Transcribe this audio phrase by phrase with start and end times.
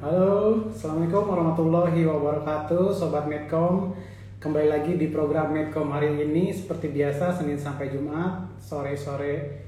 [0.00, 3.92] Halo, Assalamualaikum warahmatullahi wabarakatuh Sobat Medcom.
[4.40, 9.60] Kembali lagi di program Medcom hari ini Seperti biasa, Senin sampai Jumat Sore-sore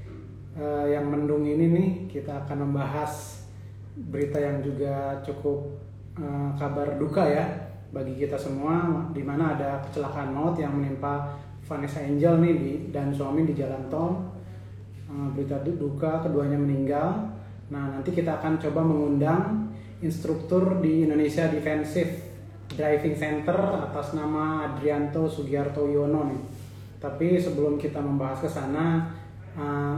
[0.57, 3.45] uh, yang mendung ini nih Kita akan membahas
[3.93, 5.69] berita yang juga cukup
[6.17, 7.45] uh, kabar duka ya
[7.93, 11.29] Bagi kita semua Di mana ada kecelakaan maut yang menimpa
[11.61, 14.17] Vanessa Angel nih di, dan suami di jalan tol.
[15.05, 17.21] Uh, Berita duka, keduanya meninggal.
[17.69, 19.62] Nah nanti kita akan coba mengundang
[20.03, 22.11] instruktur di Indonesia Defensive
[22.75, 26.41] Driving Center atas nama Adrianto Sugiarto Yono nih.
[26.99, 29.07] Tapi sebelum kita membahas ke sana,
[29.55, 29.97] uh,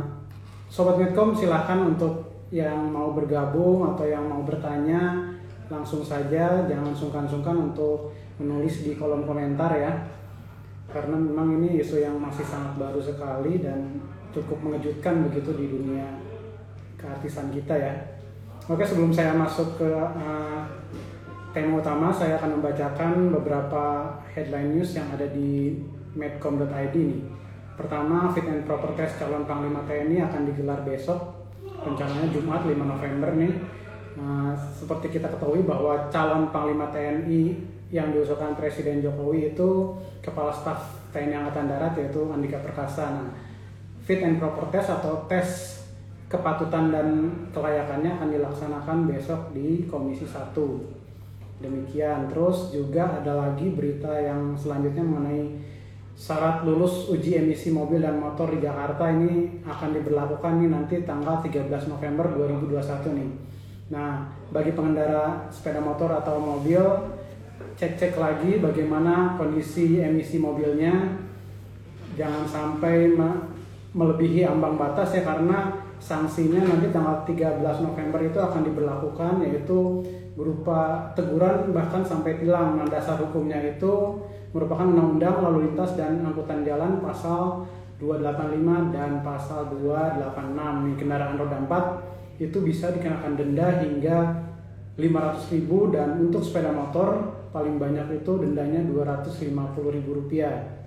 [0.69, 5.33] Sobat Medcom silahkan untuk yang mau bergabung atau yang mau bertanya
[5.69, 9.93] langsung saja, jangan sungkan-sungkan untuk menulis di kolom komentar ya.
[10.89, 13.97] Karena memang ini isu yang masih sangat baru sekali dan
[14.29, 16.05] cukup mengejutkan begitu di dunia
[16.99, 18.14] keartisan kita ya.
[18.65, 20.65] Oke, sebelum saya masuk ke uh,
[21.53, 25.77] tema utama, saya akan membacakan beberapa headline news yang ada di
[26.17, 27.21] medcom.id nih.
[27.77, 33.37] Pertama, fit and proper test calon Panglima TNI akan digelar besok, rencananya Jumat 5 November
[33.37, 33.53] nih.
[34.17, 37.53] Nah, seperti kita ketahui bahwa calon Panglima TNI
[37.93, 39.93] yang diusulkan Presiden Jokowi itu
[40.25, 43.13] Kepala Staf TNI Angkatan Darat yaitu Andika Perkasa.
[43.13, 43.29] Nah,
[44.01, 45.84] fit and proper test atau tes
[46.25, 47.07] kepatutan dan
[47.53, 50.55] kelayakannya akan dilaksanakan besok di Komisi 1.
[51.61, 52.27] Demikian.
[52.27, 55.61] Terus juga ada lagi berita yang selanjutnya mengenai
[56.15, 61.43] syarat lulus uji emisi mobil dan motor di Jakarta ini akan diberlakukan nih nanti tanggal
[61.43, 63.29] 13 November 2021 nih.
[63.85, 66.81] Nah, bagi pengendara sepeda motor atau mobil
[67.75, 71.19] cek-cek lagi bagaimana kondisi emisi mobilnya
[72.15, 73.11] jangan sampai
[73.91, 80.03] melebihi ambang batas ya karena sanksinya nanti tanggal 13 November itu akan diberlakukan yaitu
[80.35, 82.75] berupa teguran bahkan sampai tilang.
[82.75, 84.19] Nah, dasar hukumnya itu
[84.51, 87.67] merupakan Undang-Undang Lalu Lintas dan Angkutan Jalan pasal
[87.99, 94.17] 285 dan pasal 286 nih kendaraan roda 4 itu bisa dikenakan denda hingga
[94.99, 100.84] 500.000 dan untuk sepeda motor paling banyak itu dendanya 250.000 rupiah.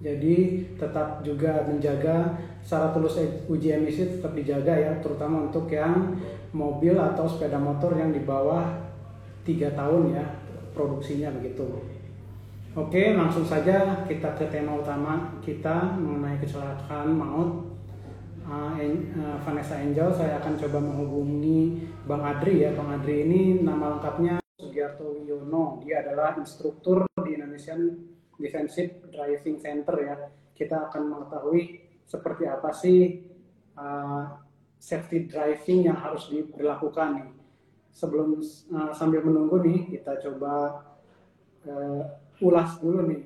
[0.00, 2.32] Jadi tetap juga menjaga
[2.64, 3.20] syarat lulus
[3.52, 6.16] uji emisi tetap dijaga ya, terutama untuk yang
[6.56, 8.64] mobil atau sepeda motor yang di bawah
[9.44, 10.24] tiga tahun ya
[10.72, 11.68] produksinya begitu.
[12.72, 17.66] Oke, langsung saja kita ke tema utama kita mengenai kecelakaan maut
[18.46, 20.08] uh, uh, Vanessa Angel.
[20.14, 22.70] Saya akan coba menghubungi Bang Adri ya.
[22.72, 25.82] Bang Adri ini nama lengkapnya Sugiarto Wiono.
[25.82, 27.90] Dia adalah instruktur di Indonesian
[28.40, 30.16] Defensive Driving Center ya.
[30.56, 31.62] Kita akan mengetahui
[32.08, 33.22] seperti apa sih
[33.78, 34.24] uh,
[34.80, 37.28] safety driving yang harus diberlakukan nih.
[37.92, 40.84] Sebelum uh, sambil menunggu nih, kita coba
[41.68, 42.02] uh,
[42.40, 43.22] ulas dulu nih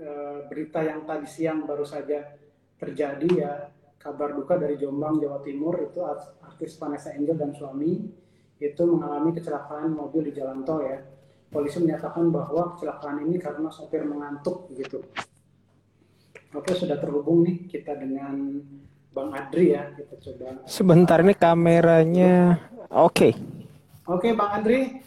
[0.00, 2.34] uh, berita yang tadi siang baru saja
[2.80, 3.52] terjadi ya
[4.00, 6.04] kabar duka dari Jombang Jawa Timur itu
[6.44, 8.04] artis Vanessa Angel dan suami
[8.60, 11.00] itu mengalami kecelakaan mobil di jalan tol ya
[11.54, 15.06] polisi menyatakan bahwa kecelakaan ini karena sopir mengantuk gitu.
[16.50, 18.58] Oke, sudah terhubung nih kita dengan
[19.14, 19.94] Bang Adri ya.
[19.94, 20.66] Kita coba.
[20.66, 22.58] Sebentar ini kameranya.
[22.90, 23.30] Oke.
[23.30, 23.32] Okay.
[24.10, 24.98] Oke, Bang Adri.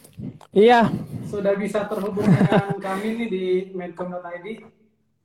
[0.56, 0.88] Iya.
[1.28, 3.44] Sudah bisa terhubung dengan kami nih di
[3.76, 4.77] medcom.id.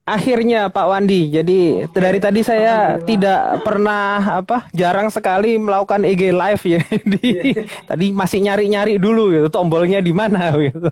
[0.04, 1.32] Akhirnya Pak Wandi.
[1.32, 6.82] Jadi dari tadi saya tidak pernah apa jarang sekali melakukan IG live ya.
[7.16, 7.64] Jadi yeah.
[7.88, 10.92] tadi masih nyari-nyari dulu gitu tombolnya di mana gitu.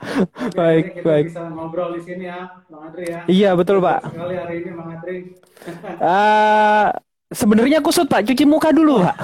[0.00, 1.26] Oke, baik, kita baik.
[1.28, 3.20] Bisa ngobrol di sini ya, Bang Adri ya.
[3.28, 4.00] Iya, betul, Pak.
[4.08, 5.16] Sekali hari ini Bang Adri.
[6.00, 6.88] uh,
[7.44, 8.24] sebenarnya kusut, Pak.
[8.24, 9.16] Cuci muka dulu, Pak.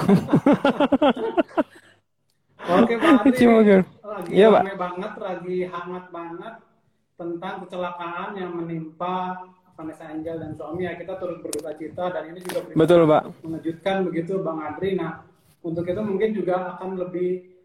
[2.77, 3.25] Oke, Pak Adri.
[3.25, 3.77] Cuci muka.
[3.81, 4.63] Lagi iya, Pak.
[4.77, 6.53] banget, lagi hangat banget
[7.17, 9.41] tentang kecelakaan yang menimpa
[9.73, 14.05] Vanessa Angel dan suami ya kita turut berduka cita dan ini juga betul pak mengejutkan
[14.09, 14.97] begitu Bang Adri.
[14.97, 15.21] Nah
[15.61, 17.57] untuk itu mungkin juga akan lebih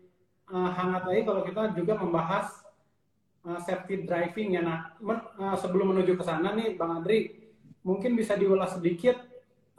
[0.53, 2.65] uh, hangat lagi kalau kita juga membahas
[3.49, 4.63] uh, safety driving ya.
[4.65, 7.33] Nah men, uh, sebelum menuju ke sana nih Bang Adri
[7.85, 9.17] mungkin bisa diulas sedikit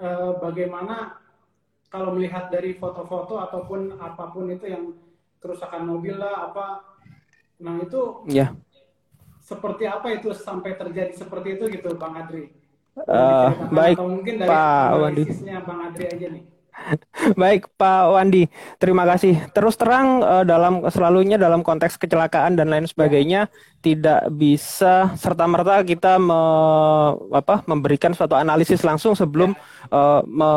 [0.01, 1.17] uh, bagaimana
[1.93, 4.97] kalau melihat dari foto-foto ataupun apa pun itu yang
[5.37, 6.81] kerusakan mobil lah apa
[7.61, 8.49] nah itu ya
[9.43, 12.47] seperti apa itu sampai terjadi seperti itu gitu Bang Adri?
[12.93, 15.23] Uh, baik atau mungkin dari Pak Wandi.
[15.65, 16.43] Bang Adri aja nih.
[17.41, 18.49] Baik Pak Wandi,
[18.81, 19.37] terima kasih.
[19.53, 23.47] Terus terang uh, dalam selalunya dalam konteks kecelakaan dan lain sebagainya
[23.83, 26.41] tidak bisa serta merta kita me,
[27.35, 29.53] apa, memberikan suatu analisis langsung sebelum
[29.91, 30.51] uh, me,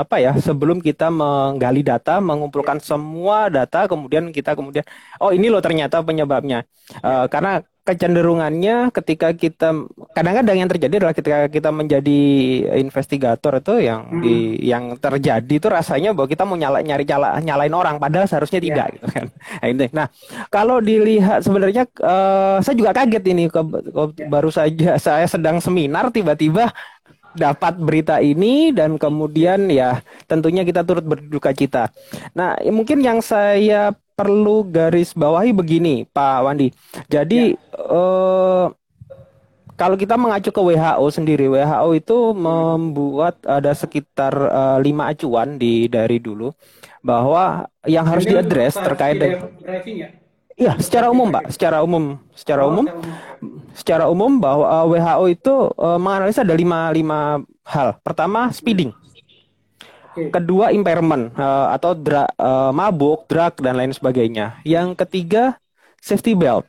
[0.00, 4.84] apa ya sebelum kita menggali data, mengumpulkan semua data, kemudian kita kemudian
[5.22, 6.66] oh ini loh ternyata penyebabnya.
[7.00, 9.84] Uh, karena kecenderungannya ketika kita
[10.16, 12.20] kadang-kadang yang terjadi adalah ketika kita menjadi
[12.80, 14.22] investigator itu yang hmm.
[14.24, 18.64] di yang terjadi itu rasanya bahwa kita mau nyala, nyari nyala, nyalain orang padahal seharusnya
[18.64, 18.68] yeah.
[18.72, 19.26] tidak gitu kan.
[19.74, 20.06] Nah, nah,
[20.48, 24.28] kalau dilihat sebenarnya uh, saya juga kaget ini ke, ke, yeah.
[24.32, 26.72] baru saja saya sedang seminar tiba-tiba
[27.34, 30.00] dapat berita ini dan kemudian ya
[30.30, 31.90] tentunya kita turut berduka cita.
[32.32, 36.70] Nah, mungkin yang saya perlu garis bawahi begini, Pak Wandi.
[37.10, 37.78] Jadi ya.
[37.78, 38.66] eh,
[39.74, 45.90] kalau kita mengacu ke WHO sendiri, WHO itu membuat ada sekitar eh, lima acuan di
[45.90, 46.54] dari dulu
[47.04, 49.50] bahwa yang harus diadres terkait dengan
[49.84, 50.08] ya?
[50.54, 51.50] Iya, secara umum, Pak.
[51.50, 52.86] Secara umum, secara oh, umum,
[53.74, 57.98] secara umum bahwa eh, WHO itu uh, menganalisa ada lima lima hal.
[58.06, 58.94] Pertama, speeding.
[60.14, 64.62] Kedua impairment uh, atau dra, uh, mabuk, drug dan lain sebagainya.
[64.62, 65.58] Yang ketiga
[65.98, 66.66] safety belt.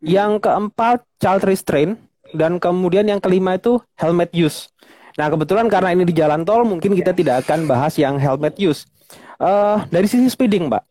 [0.00, 1.98] Yang keempat child restraint
[2.32, 4.70] dan kemudian yang kelima itu helmet use.
[5.18, 8.86] Nah kebetulan karena ini di jalan tol mungkin kita tidak akan bahas yang helmet use.
[9.40, 10.82] Uh, dari sisi speeding, Mbak.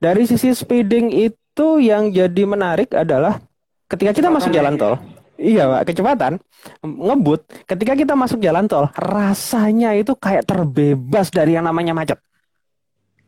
[0.00, 3.42] Dari sisi speeding itu yang jadi menarik adalah
[3.90, 4.96] ketika kita masuk jalan tol.
[5.44, 6.40] Iya, Pak, kecepatan
[6.80, 7.44] ngebut.
[7.68, 12.16] Ketika kita masuk jalan tol, rasanya itu kayak terbebas dari yang namanya macet.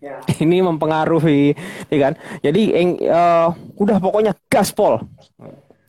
[0.00, 0.24] Ya.
[0.44, 1.52] Ini mempengaruhi,
[1.92, 2.12] ya kan?
[2.40, 2.72] Jadi
[3.04, 5.04] uh, udah pokoknya gaspol.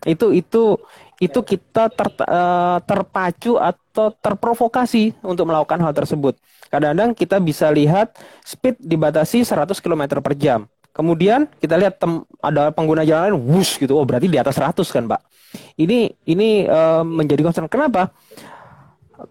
[0.03, 0.75] Itu itu
[1.17, 6.37] itu kita ter, uh, terpacu atau terprovokasi untuk melakukan hal tersebut.
[6.67, 8.13] Kadang-kadang kita bisa lihat
[8.43, 10.67] speed dibatasi 100 km per jam.
[10.97, 13.93] Kemudian kita lihat tem ada pengguna jalan lain, wush gitu.
[13.93, 15.21] Oh berarti di atas 100 kan, Pak?
[15.77, 17.69] Ini ini uh, menjadi concern.
[17.69, 18.09] Kenapa?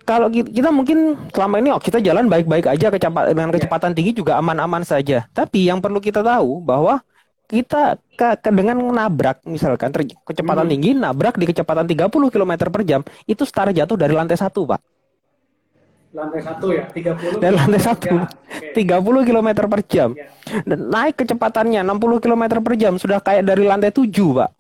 [0.07, 4.39] Kalau kita mungkin selama ini oh kita jalan baik-baik aja kecepatan dengan kecepatan tinggi juga
[4.39, 5.27] aman-aman saja.
[5.35, 7.03] Tapi yang perlu kita tahu bahwa
[7.47, 10.73] kita ke, ke dengan nabrak misalkan ter, kecepatan hmm.
[10.75, 14.83] tinggi nabrak di kecepatan 30 km per jam itu setara jatuh dari lantai satu pak
[16.17, 18.25] lantai satu ya 30 dari lantai satu ya,
[18.73, 18.89] okay.
[18.89, 20.27] 30 km per jam ya.
[20.65, 24.51] dan naik kecepatannya 60 km per jam sudah kayak dari lantai 7 pak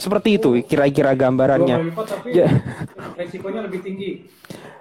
[0.00, 1.92] seperti itu kira-kira gambarannya.
[2.32, 2.48] ya.
[3.20, 4.10] resikonya lebih tinggi.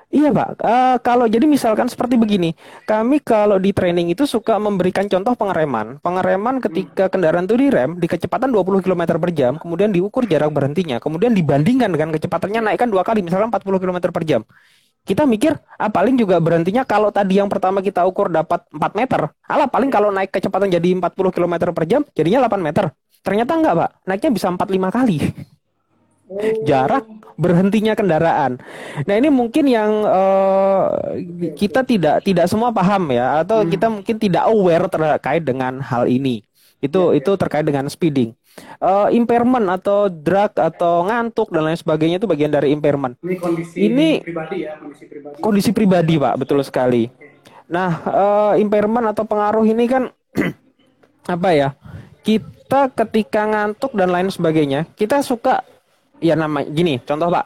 [0.10, 2.58] Iya pak, uh, kalau jadi misalkan seperti begini,
[2.90, 6.02] kami kalau di training itu suka memberikan contoh pengereman.
[6.02, 10.98] Pengereman ketika kendaraan itu direm di kecepatan 20 km per jam, kemudian diukur jarak berhentinya,
[10.98, 14.42] kemudian dibandingkan dengan kecepatannya naikkan dua kali, misalkan 40 km per jam.
[15.10, 19.34] Kita mikir, ah paling juga berhentinya kalau tadi yang pertama kita ukur dapat 4 meter,
[19.50, 22.94] alah paling kalau naik kecepatan jadi 40 km per jam, jadinya 8 meter.
[23.26, 23.90] Ternyata enggak, Pak.
[24.06, 25.18] Naiknya bisa 4-5 kali.
[26.62, 27.10] Jarak
[27.42, 28.62] berhentinya kendaraan.
[29.10, 31.18] Nah, ini mungkin yang uh,
[31.58, 33.70] kita tidak tidak semua paham ya atau hmm.
[33.74, 36.46] kita mungkin tidak aware terkait dengan hal ini.
[36.86, 38.38] Itu ya, itu terkait dengan speeding.
[38.80, 43.16] Uh, impairment atau drug atau ngantuk dan lain sebagainya itu bagian dari impairment.
[43.24, 45.36] Ini kondisi ini, pribadi ya, kondisi pribadi.
[45.40, 47.08] Kondisi pribadi, Pak, betul sekali.
[47.70, 50.04] Nah, uh, impairment atau pengaruh ini kan
[51.36, 51.70] apa ya?
[52.26, 55.64] Kita ketika ngantuk dan lain sebagainya, kita suka
[56.20, 57.46] ya nama gini, contoh Pak.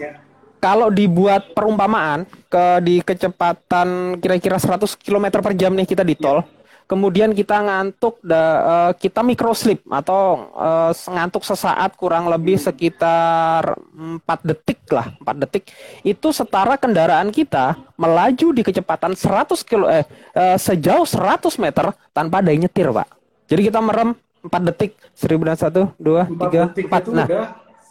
[0.00, 0.24] Ya.
[0.56, 6.40] Kalau dibuat perumpamaan ke di kecepatan kira-kira 100 km per jam nih kita di tol,
[6.40, 6.48] ya.
[6.86, 14.22] Kemudian kita ngantuk, da, uh, kita microslip atau uh, ngantuk sesaat kurang lebih sekitar 4
[14.46, 15.70] detik lah, 4 detik.
[16.06, 20.06] Itu setara kendaraan kita melaju di kecepatan 100 kilo eh
[20.38, 23.08] uh, sejauh 100 meter tanpa ada yang nyetir, Pak.
[23.50, 24.14] Jadi kita merem
[24.46, 27.10] 4 detik, 1001, 2, 3, 4.
[27.10, 27.26] Nah,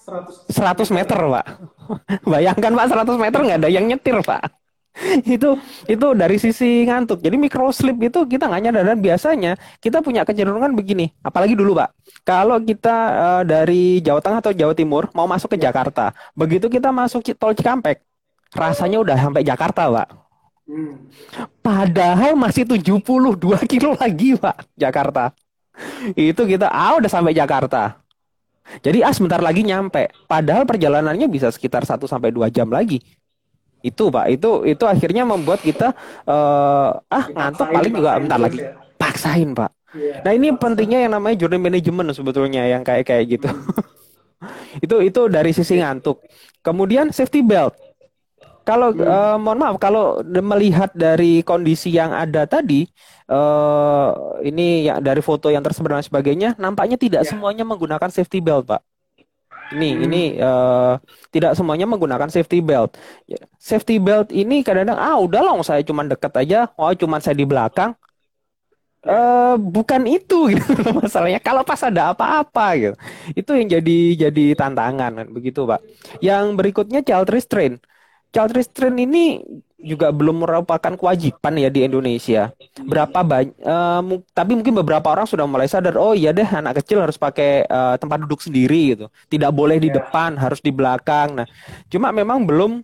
[0.08, 1.46] 100, 100 meter, Pak.
[2.32, 4.65] Bayangkan, Pak, 100 meter nggak ada yang nyetir, Pak.
[5.36, 7.20] itu itu dari sisi ngantuk.
[7.20, 9.52] Jadi micro sleep itu kita nggak nyadar dan biasanya
[9.84, 11.12] kita punya kecenderungan begini.
[11.20, 11.90] Apalagi dulu, Pak.
[12.24, 16.90] Kalau kita uh, dari Jawa Tengah atau Jawa Timur mau masuk ke Jakarta, begitu kita
[16.96, 18.02] masuk tol Cikampek,
[18.56, 20.08] rasanya udah sampai Jakarta, Pak.
[20.66, 20.98] Hmm.
[21.62, 22.98] Padahal masih 72
[23.72, 25.36] kilo lagi, Pak, Jakarta
[26.16, 28.00] itu kita ah udah sampai Jakarta.
[28.82, 30.10] Jadi ah sebentar lagi nyampe.
[30.25, 33.04] Padahal perjalanannya bisa sekitar 1 sampai 2 jam lagi.
[33.86, 35.94] Itu Pak, itu itu akhirnya membuat kita
[36.25, 38.65] uh, ah ngantuk paling juga bentar lagi.
[38.65, 38.74] Ya.
[38.98, 39.72] Paksain Pak.
[39.94, 40.25] Yeah.
[40.25, 43.48] Nah ini pentingnya yang namanya journey management sebetulnya yang kayak kayak gitu.
[44.86, 46.25] itu itu dari sisi ngantuk.
[46.65, 47.77] Kemudian safety belt.
[48.65, 49.06] Kalau hmm.
[49.06, 52.89] uh, mohon maaf, kalau melihat dari kondisi yang ada tadi,
[53.30, 57.30] uh, ini ya dari foto yang tersebar dan sebagainya, nampaknya tidak ya.
[57.30, 58.82] semuanya menggunakan safety belt, Pak.
[59.74, 60.06] Ini hmm.
[60.06, 61.02] ini uh,
[61.34, 62.94] tidak semuanya menggunakan safety belt.
[63.26, 67.34] Ya, safety belt ini kadang-kadang ah udah loh saya cuma dekat aja, oh cuma saya
[67.38, 67.98] di belakang.
[69.06, 72.96] Uh, bukan itu gitu masalahnya kalau pas ada apa-apa gitu
[73.38, 75.78] itu yang jadi jadi tantangan kan begitu pak
[76.26, 77.86] yang berikutnya child restraint
[78.34, 82.51] child restraint ini juga belum merupakan kewajiban ya di Indonesia.
[82.79, 83.55] Berapa banyak?
[83.60, 86.00] Uh, tapi mungkin beberapa orang sudah mulai sadar.
[86.00, 89.05] Oh iya deh, anak kecil harus pakai uh, tempat duduk sendiri gitu.
[89.27, 90.00] Tidak boleh di iya.
[90.01, 91.44] depan, harus di belakang.
[91.44, 91.48] Nah,
[91.91, 92.82] cuma memang belum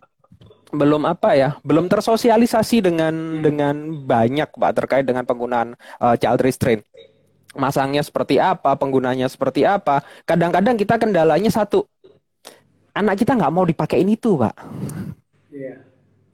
[0.71, 3.41] belum apa ya, belum tersosialisasi dengan hmm.
[3.43, 3.75] dengan
[4.07, 6.83] banyak pak terkait dengan penggunaan uh, child restraint.
[7.51, 9.99] Masangnya seperti apa, penggunanya seperti apa.
[10.23, 11.83] Kadang-kadang kita kendalanya satu,
[12.95, 14.55] anak kita nggak mau dipakai ini tuh pak
[15.51, 15.90] Iya.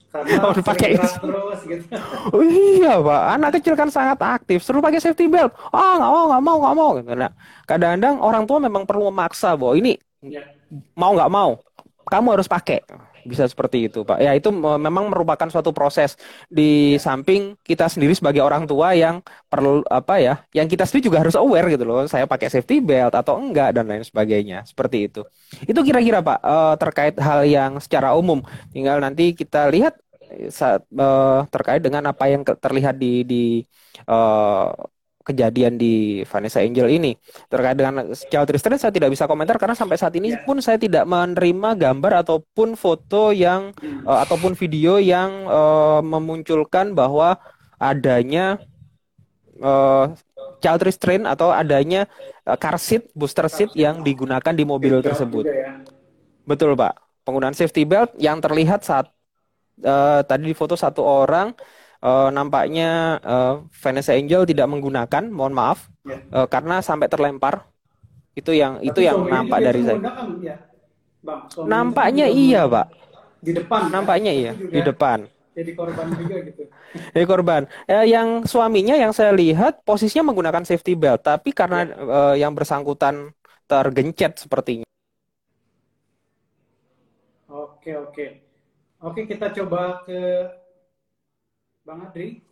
[0.07, 1.83] Karena oh, pakai terus gitu.
[2.31, 3.21] Oh, iya, Pak.
[3.37, 4.63] Anak kecil kan sangat aktif.
[4.63, 5.51] Suruh pakai safety belt.
[5.69, 6.89] Ah, oh, nggak mau, nggak mau, nggak mau.
[6.95, 7.11] Gitu.
[7.13, 7.31] Nah,
[7.67, 10.47] kadang-kadang orang tua memang perlu memaksa bahwa ini ya.
[10.95, 11.59] mau nggak mau,
[12.07, 12.81] kamu harus pakai
[13.27, 14.17] bisa seperti itu pak.
[14.23, 16.15] Ya itu memang merupakan suatu proses.
[16.47, 17.03] Di ya.
[17.03, 19.19] samping kita sendiri sebagai orang tua yang
[19.51, 23.13] perlu apa ya yang kita sendiri juga harus aware gitu loh saya pakai safety belt
[23.13, 24.63] atau enggak dan lain sebagainya.
[24.63, 25.21] Seperti itu.
[25.67, 28.39] Itu kira-kira pak uh, terkait hal yang secara umum.
[28.71, 29.99] Tinggal nanti kita lihat
[30.51, 33.43] saat uh, terkait dengan apa yang terlihat di di
[34.07, 34.71] uh,
[35.27, 37.11] kejadian di Vanessa Angel ini
[37.51, 41.03] terkait dengan Child Restraint saya tidak bisa komentar karena sampai saat ini pun saya tidak
[41.03, 43.75] menerima gambar ataupun foto yang
[44.07, 47.35] uh, ataupun video yang uh, memunculkan bahwa
[47.75, 48.55] adanya
[49.59, 50.15] uh,
[50.63, 52.07] child restraint atau adanya
[52.47, 55.45] uh, car seat booster seat yang digunakan di mobil tersebut.
[55.45, 55.83] Ya.
[56.47, 56.97] Betul Pak.
[57.27, 59.11] Penggunaan safety belt yang terlihat saat
[59.83, 61.51] uh, tadi di foto satu orang
[62.01, 66.19] uh, nampaknya uh, Vanessa Angel tidak menggunakan, mohon maaf, ya.
[66.33, 67.65] uh, karena sampai terlempar.
[68.37, 69.97] Itu yang Tapi itu yang nampak dari saya.
[70.45, 70.55] Ya,
[71.25, 72.85] Bang, nampaknya iya, Pak.
[73.41, 73.89] Di depan.
[73.89, 75.25] Nampaknya iya, di depan.
[75.57, 76.63] Jadi korban juga gitu.
[77.17, 77.61] Jadi korban.
[77.89, 81.93] Eh, yang suaminya yang saya lihat posisinya menggunakan safety belt, tapi karena ya.
[81.97, 83.33] uh, yang bersangkutan
[83.65, 84.85] tergencet sepertinya.
[87.49, 88.25] Oke oke.
[89.01, 90.19] Oke kita coba ke
[91.87, 92.43] Bang Adri,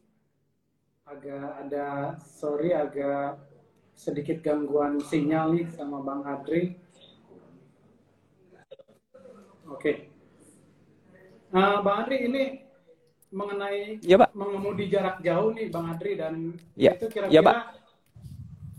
[1.03, 3.35] agak ada sorry agak
[3.91, 6.79] sedikit gangguan sinyal nih sama Bang Adri.
[9.67, 9.75] Oke.
[9.75, 9.95] Okay.
[11.51, 12.63] Nah, Bang Adri ini
[13.27, 14.31] mengenai ya, Pak.
[14.31, 16.95] mengemudi jarak jauh nih Bang Adri dan ya.
[16.95, 17.59] itu kira-kira ya, Pak.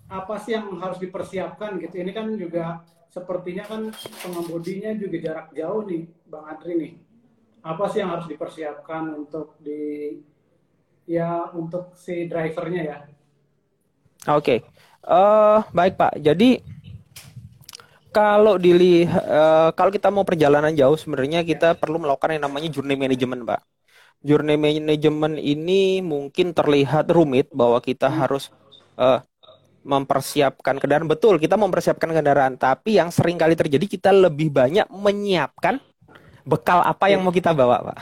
[0.08, 2.00] apa sih yang harus dipersiapkan gitu.
[2.00, 2.80] Ini kan juga
[3.12, 3.92] sepertinya kan
[4.24, 6.92] pengemudinya juga jarak jauh nih Bang Adri nih.
[7.60, 10.16] Apa sih yang harus dipersiapkan untuk di
[11.06, 12.96] ya untuk si drivernya ya.
[14.26, 14.58] Oke, okay.
[15.06, 16.12] uh, eh, baik Pak.
[16.18, 16.60] Jadi
[18.10, 22.98] kalau dilihat uh, kalau kita mau perjalanan jauh sebenarnya kita perlu melakukan yang namanya journey
[22.98, 23.60] management, Pak.
[24.26, 28.18] Journey management ini mungkin terlihat rumit bahwa kita hmm.
[28.18, 28.50] harus
[28.98, 29.22] uh,
[29.86, 35.78] mempersiapkan kendaraan betul kita mempersiapkan kendaraan tapi yang sering kali terjadi kita lebih banyak menyiapkan
[36.46, 37.98] bekal apa yang mau kita bawa pak?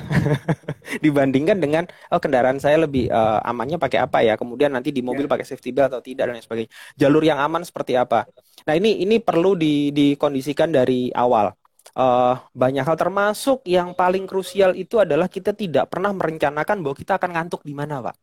[1.04, 4.36] Dibandingkan dengan oh kendaraan saya lebih uh, amannya pakai apa ya?
[4.36, 5.32] Kemudian nanti di mobil ya.
[5.32, 6.70] pakai safety belt atau tidak dan sebagainya.
[7.00, 8.28] Jalur yang aman seperti apa?
[8.68, 11.56] Nah ini ini perlu di, dikondisikan dari awal.
[11.94, 17.16] Uh, banyak hal termasuk yang paling krusial itu adalah kita tidak pernah merencanakan bahwa kita
[17.16, 18.16] akan ngantuk di mana pak.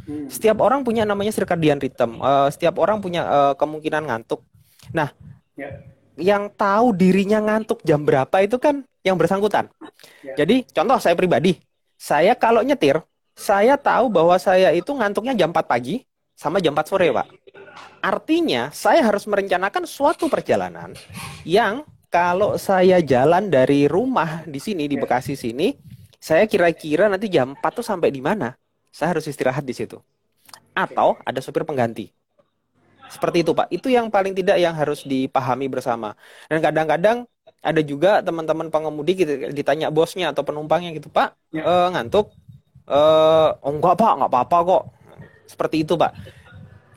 [0.00, 0.26] Hmm.
[0.26, 2.22] setiap orang punya namanya circadian rhythm.
[2.22, 4.42] Uh, setiap orang punya uh, kemungkinan ngantuk.
[4.94, 5.10] Nah
[5.58, 5.70] ya.
[6.18, 9.68] Yang tahu dirinya ngantuk jam berapa itu kan yang bersangkutan.
[10.24, 10.44] Ya.
[10.44, 11.56] Jadi contoh saya pribadi,
[11.96, 13.00] saya kalau nyetir,
[13.36, 16.04] saya tahu bahwa saya itu ngantuknya jam 4 pagi
[16.36, 17.26] sama jam 4 sore, Pak.
[18.00, 20.96] Artinya saya harus merencanakan suatu perjalanan
[21.44, 25.04] yang kalau saya jalan dari rumah di sini di ya.
[25.06, 25.72] Bekasi sini,
[26.18, 28.52] saya kira-kira nanti jam 4 tuh sampai di mana?
[28.90, 29.96] Saya harus istirahat di situ.
[30.74, 32.10] Atau ada supir pengganti.
[33.10, 33.68] Seperti itu, Pak.
[33.74, 36.14] Itu yang paling tidak yang harus dipahami bersama.
[36.46, 37.26] Dan kadang-kadang
[37.60, 41.60] ada juga teman-teman pengemudi gitu ditanya bosnya atau penumpangnya gitu pak ya.
[41.60, 42.32] e, ngantuk
[42.88, 43.00] e,
[43.60, 44.82] oh enggak pak nggak apa-apa kok
[45.44, 46.16] seperti itu pak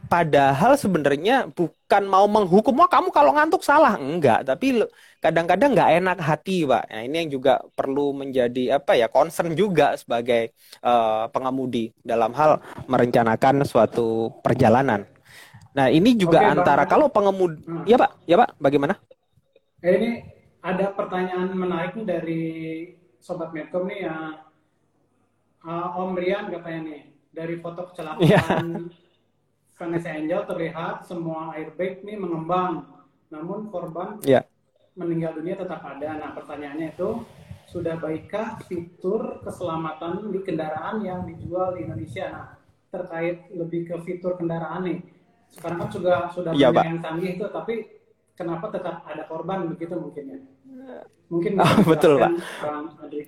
[0.08, 4.88] padahal sebenarnya bukan mau menghukum wah kamu kalau ngantuk salah enggak tapi
[5.20, 10.00] kadang-kadang nggak enak hati pak nah ini yang juga perlu menjadi apa ya concern juga
[10.00, 15.13] sebagai uh, pengemudi dalam hal merencanakan suatu perjalanan
[15.74, 17.86] nah ini juga Oke, antara kalau pengemudi hmm.
[17.90, 18.94] ya pak ya pak bagaimana
[19.82, 20.12] eh, ini
[20.64, 22.44] ada pertanyaan menarik nih dari
[23.20, 24.16] sobat Medcom nih ya
[25.66, 27.02] uh, Om Rian katanya nih
[27.34, 28.42] dari foto kecelakaan Iya.
[29.74, 32.86] Vanessa Angel terlihat semua airbag nih mengembang,
[33.34, 34.46] namun korban Ya.
[34.94, 36.14] meninggal dunia tetap ada.
[36.14, 37.26] Nah pertanyaannya itu
[37.66, 42.30] sudah baikkah fitur keselamatan di kendaraan yang dijual di Indonesia?
[42.30, 42.46] Nah
[42.94, 45.02] terkait lebih ke fitur kendaraan nih,
[45.54, 46.86] sekarang kan sudah sudah Iya, banyak Pak.
[46.90, 47.74] yang canggih itu, tapi
[48.34, 50.38] kenapa tetap ada korban begitu mungkin ya?
[51.30, 53.24] Mungkin Oh, betul, Adri.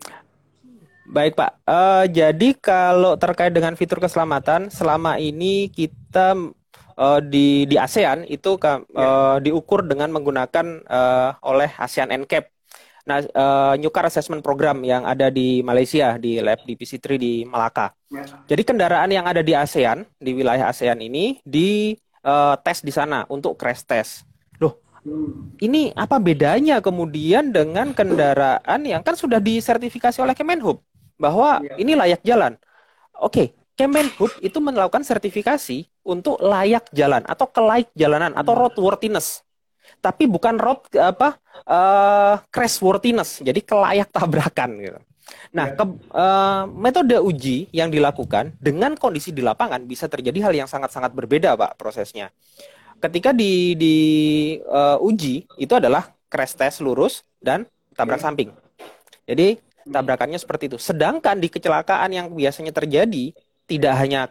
[1.05, 6.34] Baik Pak, Eh, jadi kalau terkait dengan fitur keselamatan, selama ini kita
[6.98, 12.50] eh, di di ASEAN itu ka- eh, diukur dengan menggunakan eh, oleh ASEAN NCAP.
[13.05, 13.22] Nah,
[13.77, 17.94] New Car Assessment Program yang ada di Malaysia di lab di PC3 di Malaka.
[18.10, 18.25] Ya.
[18.50, 21.94] Jadi kendaraan yang ada di ASEAN, di wilayah ASEAN ini di
[22.25, 24.25] eh, tes di sana untuk crash test.
[24.58, 25.53] Loh, Hmm.
[25.62, 30.82] ini apa bedanya kemudian dengan kendaraan yang kan sudah disertifikasi oleh Kemenhub
[31.22, 31.77] bahwa Iya.
[31.77, 32.58] ini layak jalan.
[33.22, 39.46] Oke, Kemenhub itu melakukan sertifikasi untuk layak jalan atau kelayak jalanan atau roadworthiness.
[40.01, 45.00] Tapi bukan road apa eh crashworthiness, jadi kelayak tabrakan gitu.
[45.58, 45.77] Nah, Iya.
[45.77, 51.12] ke- eh, metode uji yang dilakukan dengan kondisi di lapangan bisa terjadi hal yang sangat-sangat
[51.17, 52.29] berbeda, Pak, prosesnya.
[53.01, 53.96] Ketika di di
[54.62, 57.65] eh, uji itu adalah crash test lurus dan
[57.98, 58.25] tabrak Oke.
[58.25, 58.50] samping.
[59.25, 60.77] Jadi tabrakannya seperti itu.
[60.82, 63.34] Sedangkan di kecelakaan yang biasanya terjadi
[63.65, 64.29] tidak hanya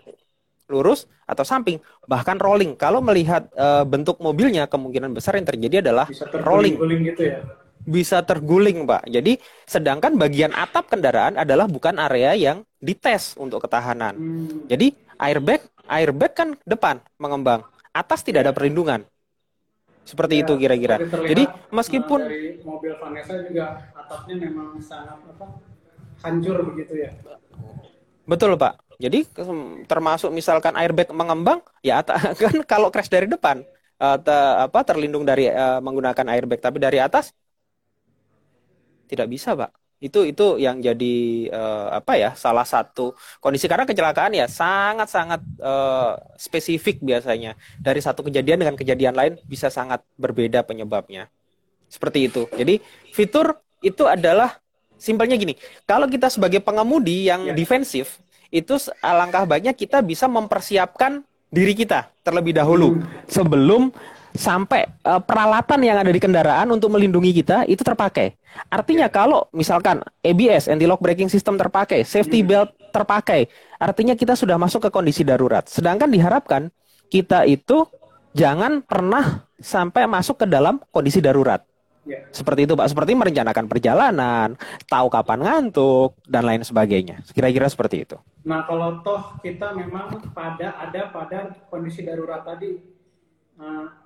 [0.70, 2.78] lurus atau samping, bahkan rolling.
[2.78, 6.06] Kalau melihat eh, bentuk mobilnya, kemungkinan besar yang terjadi adalah
[6.44, 7.63] rolling gitu ya?
[7.84, 9.06] Bisa terguling, Pak.
[9.08, 9.36] Jadi,
[9.68, 14.16] sedangkan bagian atap kendaraan adalah bukan area yang dites untuk ketahanan.
[14.16, 14.64] Hmm.
[14.68, 19.04] Jadi, airbag, airbag kan depan mengembang, atas tidak ada perlindungan.
[20.04, 21.00] Seperti Ya, itu kira-kira.
[21.00, 25.46] Jadi, uh, meskipun dari mobil Vanessa juga atapnya memang sangat apa
[26.20, 27.10] hancur begitu ya.
[28.28, 28.84] betul, Pak.
[29.00, 29.24] Jadi,
[29.88, 32.04] termasuk misalkan airbag mengembang, ya
[32.40, 33.64] kan kalau crash dari depan
[34.00, 37.32] eh, te- apa terlindung dari eh, menggunakan airbag, tapi dari atas
[39.14, 39.71] tidak bisa, Pak.
[40.02, 41.16] Itu itu yang jadi
[41.49, 42.35] eh, apa ya?
[42.37, 47.56] Salah satu kondisi karena kecelakaan ya sangat-sangat eh, spesifik biasanya.
[47.80, 51.31] Dari satu kejadian dengan kejadian lain bisa sangat berbeda penyebabnya.
[51.88, 52.44] Seperti itu.
[52.53, 52.83] Jadi
[53.14, 54.59] fitur itu adalah
[54.98, 55.55] simpelnya gini.
[55.87, 57.55] Kalau kita sebagai pengemudi yang Ya.
[57.55, 58.18] defensif,
[58.53, 61.22] itu alangkah baiknya kita bisa mempersiapkan
[61.55, 62.98] diri kita terlebih dahulu
[63.31, 63.94] sebelum
[64.35, 68.35] sampai eh, peralatan yang ada di kendaraan untuk melindungi kita itu terpakai.
[68.66, 73.47] Artinya kalau misalkan ABS anti-lock braking system terpakai, safety belt terpakai,
[73.79, 75.66] artinya kita sudah masuk ke kondisi darurat.
[75.70, 76.70] Sedangkan diharapkan
[77.11, 77.87] kita itu
[78.35, 81.62] jangan pernah sampai masuk ke dalam kondisi darurat.
[82.05, 82.20] Ya.
[82.37, 82.92] Seperti itu, Pak.
[82.92, 84.49] Seperti merencanakan perjalanan,
[84.92, 87.25] tahu kapan ngantuk dan lain sebagainya.
[87.33, 88.16] Kira-kira seperti itu.
[88.44, 92.93] Nah kalau toh kita memang pada ada pada kondisi darurat tadi, uh,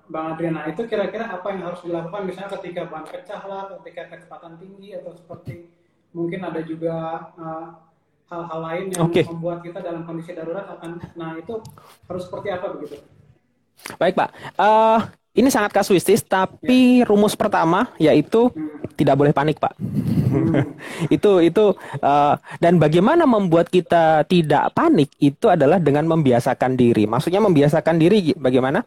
[0.09, 4.57] Bang Adriana itu kira-kira apa yang harus dilakukan misalnya ketika ban pecah lah, ketika kecepatan
[4.57, 5.69] tinggi atau seperti
[6.09, 7.67] mungkin ada juga uh,
[8.29, 9.25] hal-hal lain yang Oke.
[9.25, 11.61] membuat kita dalam kondisi darurat akan, nah itu
[12.09, 12.97] harus seperti apa begitu?
[13.97, 14.29] Baik, Pak.
[14.59, 14.99] Eh,
[15.39, 18.51] ini sangat kasuistis, tapi rumus pertama yaitu
[18.99, 19.71] tidak boleh panik, Pak.
[21.15, 21.65] itu itu
[22.03, 27.07] eh, dan bagaimana membuat kita tidak panik itu adalah dengan membiasakan diri.
[27.07, 28.83] Maksudnya membiasakan diri bagaimana?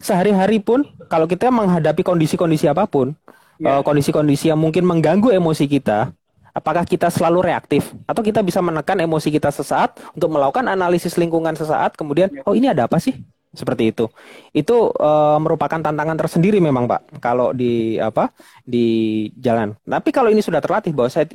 [0.00, 3.12] Sehari-hari pun kalau kita menghadapi kondisi-kondisi apa pun,
[3.60, 3.76] Ya.
[3.76, 6.16] eh, kondisi-kondisi yang mungkin mengganggu emosi kita,
[6.56, 11.52] apakah kita selalu reaktif atau kita bisa menekan emosi kita sesaat untuk melakukan analisis lingkungan
[11.52, 13.20] sesaat, kemudian oh ini ada apa sih?
[13.50, 14.06] Seperti itu.
[14.54, 18.30] Itu eh, merupakan tantangan tersendiri memang, Pak, kalau di apa?
[18.62, 19.74] di jalan.
[19.82, 21.26] Tapi kalau ini sudah terlatih bahwa saya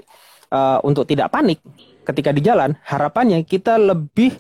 [0.51, 1.59] eh, untuk tidak panik
[2.07, 4.37] ketika di jalan, harapannya kita lebih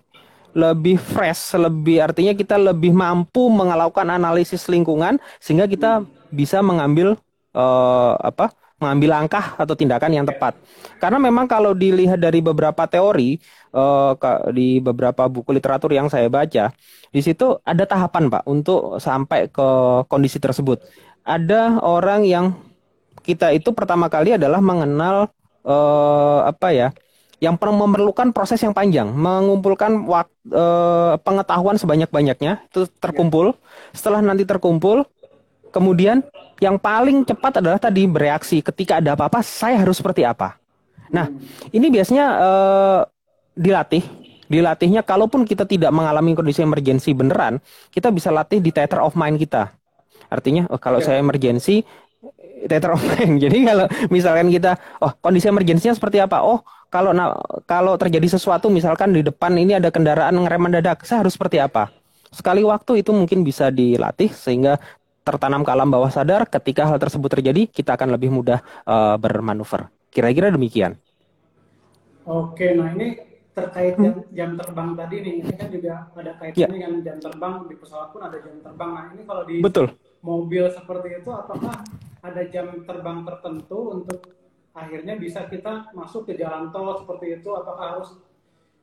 [0.55, 7.19] lebih fresh, lebih artinya kita lebih mampu melakukan analisis lingkungan sehingga kita bisa mengambil
[7.51, 8.55] eh, apa?
[8.75, 10.55] Mengambil langkah atau tindakan yang tepat.
[10.99, 13.39] Karena memang kalau dilihat dari beberapa teori
[13.71, 14.11] eh,
[14.51, 16.75] di beberapa buku literatur yang saya baca,
[17.11, 19.67] di situ ada tahapan, Pak, untuk sampai ke
[20.11, 20.83] kondisi tersebut.
[21.25, 22.45] Ada orang yang
[23.25, 25.31] kita itu pertama kali adalah mengenal
[25.65, 26.89] eh, apa ya?
[27.43, 33.53] yang memerlukan proses yang panjang, mengumpulkan wak- eh, pengetahuan sebanyak-banyaknya itu terkumpul.
[33.91, 35.03] Setelah nanti terkumpul,
[35.75, 36.23] kemudian
[36.63, 40.55] yang paling cepat adalah tadi bereaksi ketika ada apa-apa, saya harus seperti apa.
[41.11, 41.27] Nah,
[41.75, 43.01] ini biasanya eh,
[43.59, 44.03] dilatih.
[44.45, 47.57] Dilatihnya kalaupun kita tidak mengalami kondisi emergensi beneran,
[47.89, 49.73] kita bisa latih di theater of mind kita.
[50.29, 51.11] Artinya, oh, kalau Ya.
[51.11, 51.81] saya emergensi,
[52.69, 53.37] teteropeng.
[53.43, 56.41] Jadi kalau misalkan kita, oh kondisi emergensinya seperti apa?
[56.45, 56.61] Oh
[56.93, 57.11] kalau
[57.65, 61.89] kalau terjadi sesuatu, misalkan di depan ini ada kendaraan ngerem mendadak, saya harus seperti apa?
[62.31, 64.79] Sekali waktu itu mungkin bisa dilatih sehingga
[65.25, 66.45] tertanam ke alam bawah sadar.
[66.45, 69.89] Ketika hal tersebut terjadi, kita akan lebih mudah uh, bermanuver.
[70.13, 70.95] Kira-kira demikian.
[72.25, 73.17] Oke, nah ini
[73.55, 76.67] terkait jam, jam terbang tadi nih, ini kan juga ada kaitannya ya.
[76.67, 78.89] dengan jam terbang di pesawat pun ada jam terbang.
[78.91, 79.85] Nah ini kalau di Betul.
[80.19, 81.75] mobil seperti itu, apakah
[82.19, 84.19] ada jam terbang tertentu untuk
[84.75, 87.49] akhirnya bisa kita masuk ke jalan tol seperti itu?
[87.55, 88.09] Apakah harus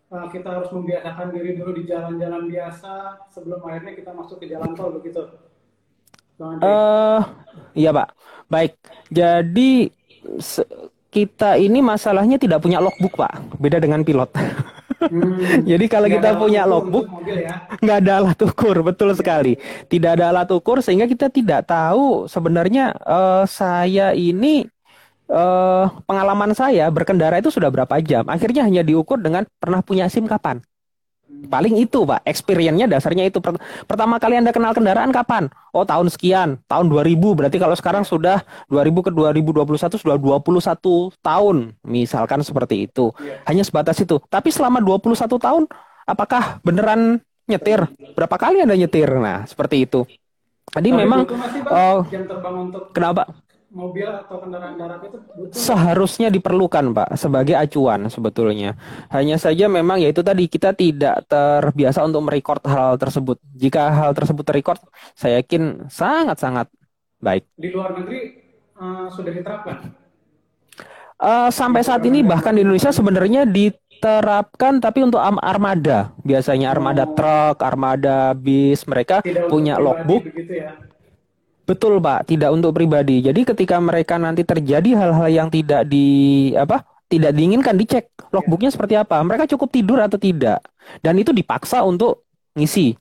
[0.08, 4.72] uh, kita harus membiasakan diri dulu di jalan-jalan biasa sebelum akhirnya kita masuk ke jalan
[4.72, 5.51] tol begitu?
[6.42, 7.20] Uh,
[7.78, 8.08] iya pak.
[8.50, 8.72] Baik.
[9.08, 9.88] Jadi
[11.12, 14.32] kita ini masalahnya tidak punya logbook pak, beda dengan pilot.
[15.02, 15.36] Hmm,
[15.70, 17.68] Jadi kalau kita punya logbook, ya?
[17.82, 19.58] nggak ada alat ukur, betul sekali.
[19.90, 24.64] Tidak ada alat ukur sehingga kita tidak tahu sebenarnya uh, saya ini
[25.28, 28.24] uh, pengalaman saya berkendara itu sudah berapa jam.
[28.30, 30.62] Akhirnya hanya diukur dengan pernah punya SIM kapan.
[31.48, 32.22] Paling itu, Pak.
[32.26, 33.42] Experience-nya dasarnya itu.
[33.88, 35.50] Pertama kali Anda kenal kendaraan kapan?
[35.74, 37.32] Oh, tahun sekian, tahun 2000.
[37.34, 41.56] Berarti kalau sekarang sudah 2000 ke 2021 sudah 21 tahun.
[41.82, 43.10] Misalkan seperti itu.
[43.18, 43.42] Iya.
[43.48, 44.20] Hanya sebatas itu.
[44.28, 45.64] Tapi selama 21 tahun
[46.06, 47.88] apakah beneran nyetir?
[48.14, 49.08] Berapa kali Anda nyetir?
[49.08, 50.06] Nah, seperti itu.
[50.72, 51.28] Tadi memang
[51.68, 52.00] oh,
[52.96, 53.28] kenapa?
[53.72, 58.76] Mobil atau kendaraan darat itu butuh seharusnya diperlukan pak sebagai acuan sebetulnya.
[59.08, 63.40] Hanya saja memang ya itu tadi kita tidak terbiasa untuk merecord hal tersebut.
[63.56, 64.78] Jika hal tersebut terrecord
[65.16, 66.66] saya yakin sangat sangat
[67.18, 67.48] baik.
[67.56, 68.20] Di luar negeri
[68.76, 69.76] uh, sudah diterapkan?
[71.22, 76.12] Uh, sampai saat ini bahkan di Indonesia sebenarnya diterapkan tapi untuk armada.
[76.20, 77.16] Biasanya armada oh.
[77.16, 80.28] truk armada bis mereka Tidak punya logbook.
[80.44, 80.76] ya?
[81.62, 82.26] Betul, Pak.
[82.26, 83.22] Tidak untuk pribadi.
[83.22, 86.82] Jadi ketika mereka nanti terjadi hal-hal yang tidak di apa?
[87.06, 89.20] Tidak diinginkan dicek logbooknya seperti apa.
[89.20, 90.64] Mereka cukup tidur atau tidak.
[91.04, 92.24] Dan itu dipaksa untuk
[92.56, 92.96] ngisi.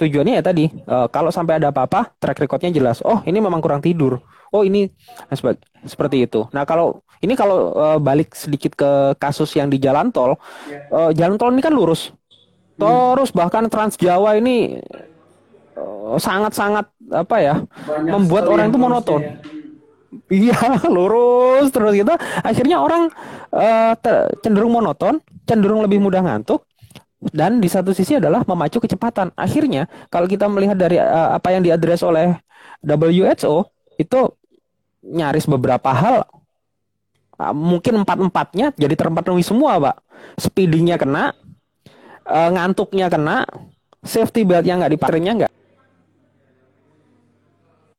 [0.00, 3.04] Tujuannya ya tadi, uh, kalau sampai ada apa-apa, track recordnya jelas.
[3.04, 4.24] Oh, ini memang kurang tidur.
[4.50, 4.88] Oh, ini
[5.28, 5.36] nah,
[5.84, 6.48] seperti itu.
[6.50, 10.40] Nah, kalau ini kalau uh, balik sedikit ke kasus yang di jalan tol,
[10.90, 12.10] uh, jalan tol ini kan lurus.
[12.80, 13.14] Hmm.
[13.14, 14.80] Terus bahkan Trans Jawa ini
[16.20, 19.22] sangat-sangat apa ya Banyak membuat orang itu monoton.
[19.22, 19.34] Ya.
[20.32, 20.56] Iya,
[20.92, 22.12] lurus terus gitu.
[22.44, 23.08] Akhirnya orang
[23.52, 23.92] uh,
[24.44, 26.68] cenderung monoton, cenderung lebih mudah ngantuk
[27.32, 29.32] dan di satu sisi adalah memacu kecepatan.
[29.36, 32.36] Akhirnya kalau kita melihat dari uh, apa yang diadres oleh
[32.84, 34.20] WHO itu
[35.04, 36.28] nyaris beberapa hal
[37.40, 39.96] uh, mungkin empat empatnya jadi terpenuhi semua, pak.
[40.36, 41.32] Speedingnya kena,
[42.28, 43.48] uh, ngantuknya kena,
[44.04, 45.52] safety belt yang nggak dipakainya nggak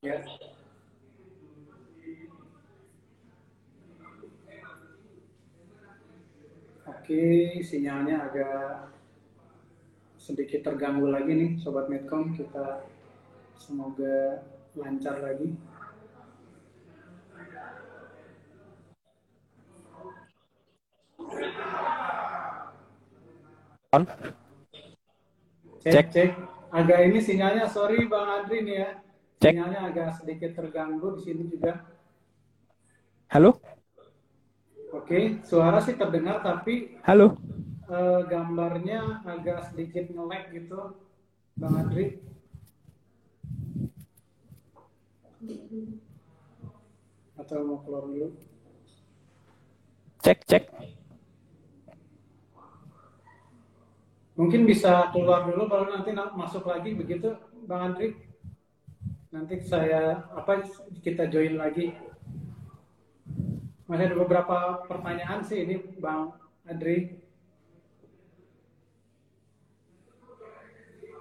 [0.03, 0.19] Ya.
[6.83, 7.23] Oke,
[7.63, 8.91] sinyalnya agak
[10.19, 12.35] sedikit terganggu lagi nih Sobat Medcom.
[12.35, 12.83] Kita
[13.55, 14.43] semoga
[14.75, 15.55] lancar lagi.
[23.95, 24.03] On.
[25.79, 26.07] Cek, cek.
[26.11, 26.29] cek.
[26.75, 28.91] Agak ini sinyalnya, sorry Bang Andri nih ya.
[29.43, 29.59] Cek.
[29.59, 31.83] Sinyalnya agak sedikit terganggu di sini juga.
[33.27, 33.59] Halo?
[34.95, 37.35] Oke, suara sih terdengar tapi Halo.
[37.83, 40.95] Uh, gambarnya agak sedikit nge gitu,
[41.59, 42.23] Bang Adri.
[47.35, 48.31] Atau mau keluar dulu?
[50.23, 50.63] Cek, cek.
[54.39, 57.35] Mungkin bisa keluar dulu baru nanti masuk lagi begitu,
[57.67, 58.31] Bang Andri
[59.33, 60.61] nanti saya apa
[61.01, 61.97] kita join lagi.
[63.89, 66.29] Masih ada beberapa pertanyaan sih ini bang
[66.69, 67.17] Adri.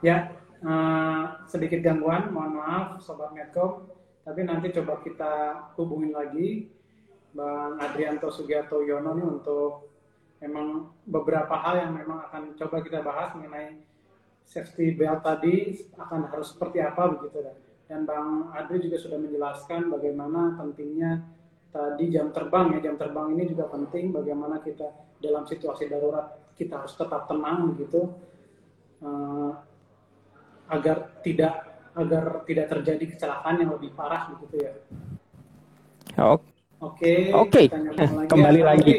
[0.05, 3.89] Ya uh, sedikit gangguan mohon maaf sobat Medcom
[4.23, 5.33] tapi nanti coba kita
[5.81, 6.69] hubungin lagi
[7.33, 9.89] bang Adrianto Sugiarto Yono nih untuk
[10.43, 13.79] memang beberapa hal yang memang akan coba kita bahas mengenai
[14.43, 17.57] safety belt tadi akan harus seperti apa begitu dan
[17.93, 21.29] dan Bang Adri juga sudah menjelaskan bagaimana pentingnya
[21.69, 24.89] tadi jam terbang ya jam terbang ini juga penting bagaimana kita
[25.21, 28.09] dalam situasi darurat kita harus tetap tenang begitu
[29.05, 29.53] uh,
[30.73, 34.73] agar tidak agar tidak terjadi kecelakaan yang lebih parah begitu ya.
[36.17, 36.49] Oke.
[36.81, 37.23] Oke.
[37.37, 37.63] Oke.
[38.33, 38.95] Kembali ya, lagi.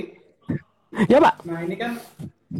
[1.09, 1.41] Ya Pak.
[1.49, 1.97] Nah ini kan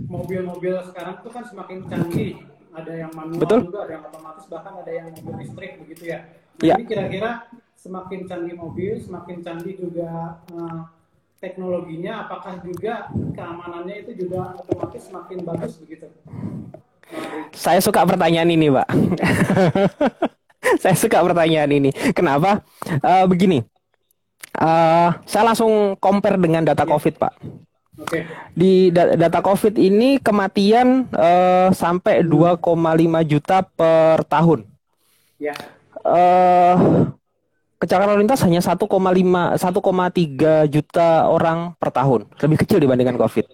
[0.10, 2.42] mobil-mobil sekarang itu kan semakin canggih
[2.74, 3.60] ada yang manual Betul.
[3.70, 6.20] juga, ada yang otomatis, bahkan ada yang mobil listrik begitu ya.
[6.60, 6.76] Nah, ya.
[6.78, 7.32] Ini kira-kira
[7.78, 10.82] semakin canggih mobil, semakin canggih juga uh,
[11.44, 16.08] teknologinya, apakah juga keamanannya itu juga otomatis semakin bagus begitu?
[17.54, 18.88] Saya suka pertanyaan ini, Pak.
[20.82, 21.92] saya suka pertanyaan ini.
[22.16, 22.64] Kenapa?
[23.04, 23.60] Uh, begini,
[24.58, 27.34] uh, saya langsung compare dengan data COVID, Pak.
[27.94, 28.26] Okay.
[28.58, 32.66] Di data COVID ini kematian uh, sampai 2,5
[33.30, 34.66] juta per tahun.
[35.38, 35.54] Ya.
[36.02, 37.06] Uh,
[37.78, 43.46] kecelakaan lalu lintas hanya 1,5 1,3 juta orang per tahun, lebih kecil dibandingkan COVID.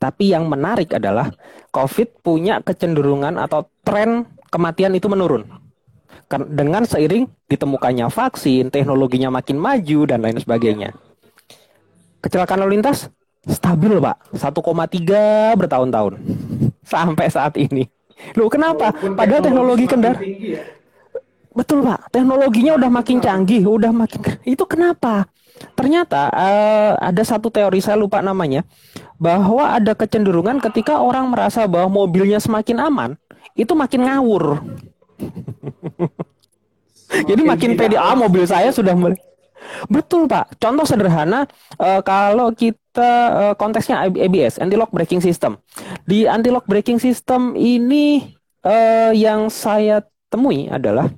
[0.00, 1.32] Tapi yang menarik adalah
[1.72, 5.48] COVID punya kecenderungan atau tren kematian itu menurun.
[6.30, 10.94] Dengan seiring ditemukannya vaksin, teknologinya makin maju dan lain sebagainya.
[12.22, 13.10] Kecelakaan lalu lintas
[13.48, 14.16] stabil pak.
[14.36, 16.12] 1,3 bertahun-tahun.
[16.84, 17.88] Sampai saat ini.
[18.36, 18.92] Lu kenapa?
[18.92, 20.62] Padahal teknologi kendaraan ya?
[21.50, 22.12] betul pak.
[22.14, 25.26] Teknologinya udah makin canggih udah makin itu kenapa?
[25.76, 28.64] Ternyata uh, ada satu teori saya lupa namanya
[29.20, 33.10] bahwa ada kecenderungan ketika orang merasa bahwa mobilnya semakin aman
[33.52, 34.62] itu makin ngawur.
[37.10, 38.94] Jadi makin pede ah mobil saya sudah
[39.86, 40.56] Betul Pak.
[40.60, 41.44] Contoh sederhana
[41.78, 45.60] uh, kalau kita uh, konteksnya ABS, anti-lock braking system.
[46.04, 51.08] Di anti-lock braking system ini uh, yang saya temui adalah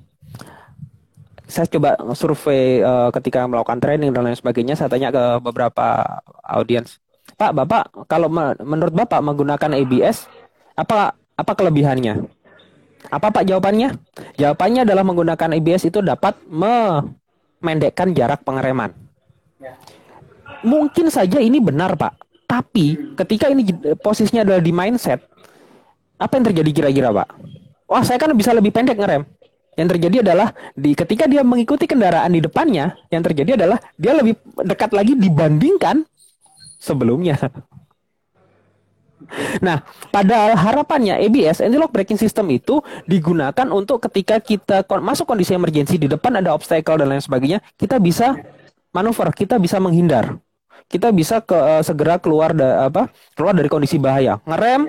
[1.43, 4.73] saya coba survei uh, ketika melakukan training dan lain sebagainya.
[4.73, 6.01] Saya tanya ke beberapa
[6.41, 6.97] audiens,
[7.37, 8.29] Pak, Bapak, kalau
[8.61, 10.29] menurut Bapak menggunakan ABS,
[10.77, 12.25] apa apa kelebihannya?
[13.11, 13.99] Apa Pak jawabannya?
[14.39, 17.03] Jawabannya adalah menggunakan ABS itu dapat me
[17.63, 18.91] mendekkan jarak pengereman.
[19.57, 19.79] Ya.
[20.61, 22.19] Mungkin saja ini benar, Pak.
[22.45, 23.65] Tapi ketika ini
[23.97, 25.23] posisinya adalah di mindset,
[26.19, 27.27] apa yang terjadi kira-kira, Pak?
[27.89, 29.23] Wah, saya kan bisa lebih pendek ngerem.
[29.73, 34.37] Yang terjadi adalah di ketika dia mengikuti kendaraan di depannya, yang terjadi adalah dia lebih
[34.61, 36.05] dekat lagi dibandingkan
[36.77, 37.41] sebelumnya.
[39.59, 39.81] Nah,
[40.13, 46.05] pada harapannya ABS anti-lock braking system itu digunakan untuk ketika kita masuk kondisi emergensi di
[46.05, 48.37] depan ada obstacle dan lain sebagainya, kita bisa
[48.93, 50.37] manuver, kita bisa menghindar.
[50.85, 53.09] Kita bisa ke uh, segera keluar da, apa?
[53.33, 54.37] keluar dari kondisi bahaya.
[54.45, 54.85] Ngerem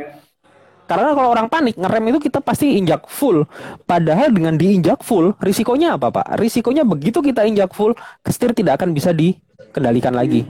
[0.85, 3.49] karena kalau orang panik ngerem itu kita pasti injak full.
[3.89, 6.37] Padahal dengan diinjak full, risikonya apa, Pak?
[6.37, 7.97] Risikonya begitu kita injak full,
[8.29, 10.45] setir tidak akan bisa dikendalikan lagi.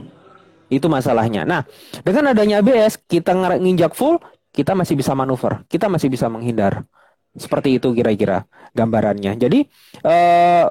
[0.67, 1.45] Itu masalahnya.
[1.45, 1.61] Nah,
[2.01, 4.17] dengan adanya ABS, kita nginjak full,
[4.49, 6.85] kita masih bisa manuver, kita masih bisa menghindar.
[7.35, 9.35] Seperti itu kira-kira gambarannya.
[9.35, 9.67] Jadi
[10.07, 10.65] eh,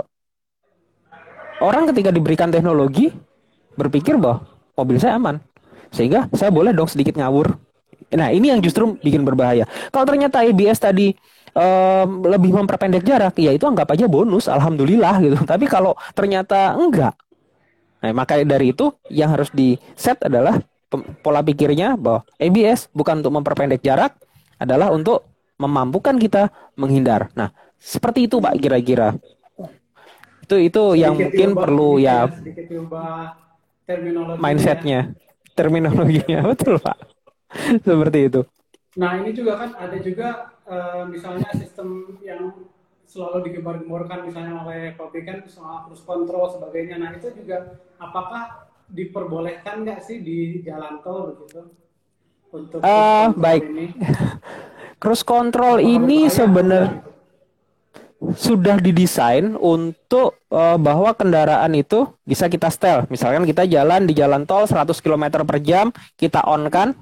[1.61, 3.13] orang ketika diberikan teknologi
[3.77, 5.39] berpikir bahwa mobil saya aman,
[5.95, 7.55] sehingga saya boleh dong sedikit ngawur.
[8.15, 9.67] Nah, ini yang justru bikin berbahaya.
[9.91, 11.15] Kalau ternyata ABS tadi
[11.55, 15.39] um, lebih memperpendek jarak, ya itu anggap aja bonus, alhamdulillah gitu.
[15.43, 17.15] Tapi kalau ternyata enggak,
[18.05, 20.61] Nah, maka dari itu yang harus di set adalah
[21.25, 24.13] pola pikirnya bahwa ABS bukan untuk memperpendek jarak,
[24.61, 25.25] adalah untuk
[25.57, 27.33] memampukan kita menghindar.
[27.33, 27.49] Nah,
[27.81, 29.17] seperti itu Pak kira-kira.
[30.45, 32.29] Itu itu yang mungkin perlu ya
[34.37, 35.17] mindsetnya,
[35.57, 37.01] terminologinya betul Pak.
[37.89, 38.41] seperti itu.
[39.01, 42.53] Nah ini juga kan ada juga uh, misalnya sistem yang
[43.15, 46.99] selalu digembar-gemborkan misalnya oleh pabrikan soal cruise control sebagainya.
[46.99, 51.71] Nah itu juga apakah diperbolehkan nggak sih di jalan tol begitu
[52.51, 53.87] untuk uh, baik ini?
[55.01, 57.14] cruise control ini sebenarnya
[58.33, 63.05] sudah didesain untuk uh, bahwa kendaraan itu bisa kita setel.
[63.13, 66.97] Misalkan kita jalan di jalan tol 100 km per jam, kita on kan,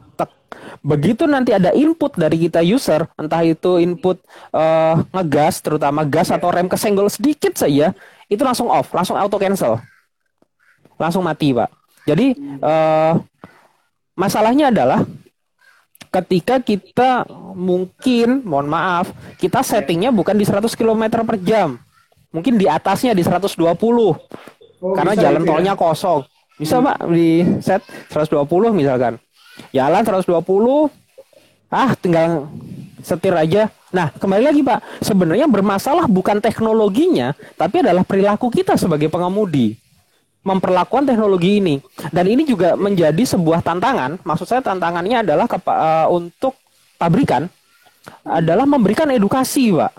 [0.82, 4.18] Begitu nanti ada input dari kita user, entah itu input
[4.50, 7.94] uh, ngegas, terutama gas atau rem kesenggol sedikit saja,
[8.26, 9.78] itu langsung off, langsung auto cancel,
[10.98, 11.70] langsung mati, pak.
[12.02, 13.14] Jadi uh,
[14.18, 15.06] masalahnya adalah
[16.12, 17.24] ketika kita
[17.56, 21.80] mungkin, mohon maaf, kita settingnya bukan di 100 km per jam,
[22.28, 24.14] mungkin di atasnya di 120, oh,
[24.92, 25.48] karena jalan ya?
[25.48, 26.22] tolnya kosong.
[26.60, 26.86] Bisa hmm.
[26.86, 27.28] pak di
[27.64, 28.46] set 120
[28.76, 29.16] misalkan
[29.72, 30.38] jalan 120
[31.72, 32.46] ah tinggal
[33.00, 39.08] setir aja nah kembali lagi pak sebenarnya bermasalah bukan teknologinya tapi adalah perilaku kita sebagai
[39.08, 39.76] pengemudi
[40.42, 41.74] memperlakukan teknologi ini.
[42.10, 44.18] Dan ini juga menjadi sebuah tantangan.
[44.22, 46.58] Maksud saya tantangannya adalah ke, uh, untuk
[46.98, 47.46] pabrikan
[48.26, 49.94] adalah memberikan edukasi pak.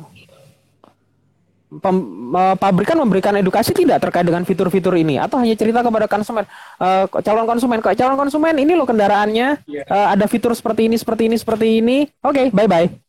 [1.73, 1.97] Pem,
[2.37, 5.17] uh, pabrikan memberikan edukasi tidak terkait dengan fitur-fitur ini?
[5.17, 6.45] Atau hanya cerita kepada konsumen?
[6.77, 11.31] Uh, calon konsumen kok calon konsumen ini loh kendaraannya uh, ada fitur seperti ini seperti
[11.31, 11.97] ini seperti ini.
[12.21, 13.03] Oke okay, bye bye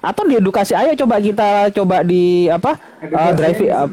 [0.00, 2.72] atau diedukasi ayo coba kita coba di apa
[3.04, 3.84] uh, drive uh,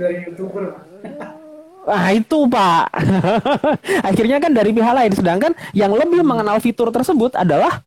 [1.87, 2.91] Ah itu Pak.
[4.11, 5.11] Akhirnya kan dari pihak lain.
[5.15, 7.81] Sedangkan yang lebih mengenal fitur tersebut adalah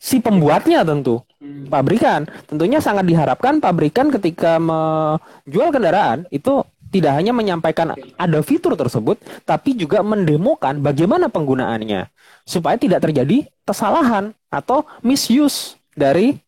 [0.00, 1.20] si pembuatnya tentu.
[1.36, 1.68] Hmm.
[1.68, 2.24] Pabrikan.
[2.48, 9.76] Tentunya sangat diharapkan pabrikan ketika menjual kendaraan itu tidak hanya menyampaikan ada fitur tersebut, tapi
[9.76, 12.08] juga mendemokan bagaimana penggunaannya
[12.46, 16.38] supaya tidak terjadi kesalahan atau misuse dari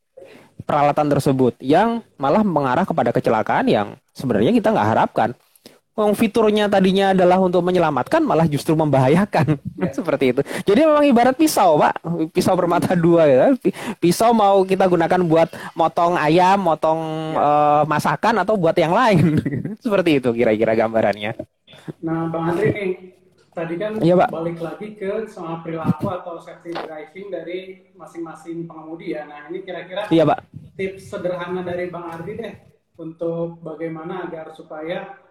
[0.62, 5.31] peralatan tersebut yang malah mengarah kepada kecelakaan yang sebenarnya kita nggak harapkan.
[5.99, 9.91] Yang fiturnya tadinya adalah untuk menyelamatkan malah justru membahayakan ya.
[9.99, 10.41] seperti itu.
[10.63, 13.51] Jadi memang ibarat pisau, Pak, pisau bermata dua ya.
[13.99, 17.01] Pisau mau kita gunakan buat motong ayam, motong
[17.35, 17.43] ya.
[17.43, 19.43] uh, masakan atau buat yang lain.
[19.85, 21.35] seperti itu kira-kira gambarannya.
[21.99, 22.91] Nah, Bang Andri nih,
[23.51, 24.31] tadi kan ya, Pak.
[24.31, 27.59] balik lagi ke soal perilaku atau safety driving dari
[27.99, 29.27] masing-masing pengemudi ya.
[29.27, 30.47] Nah, ini kira-kira ya, Pak.
[30.79, 32.55] tips sederhana dari Bang Andri deh
[32.99, 35.27] untuk bagaimana agar supaya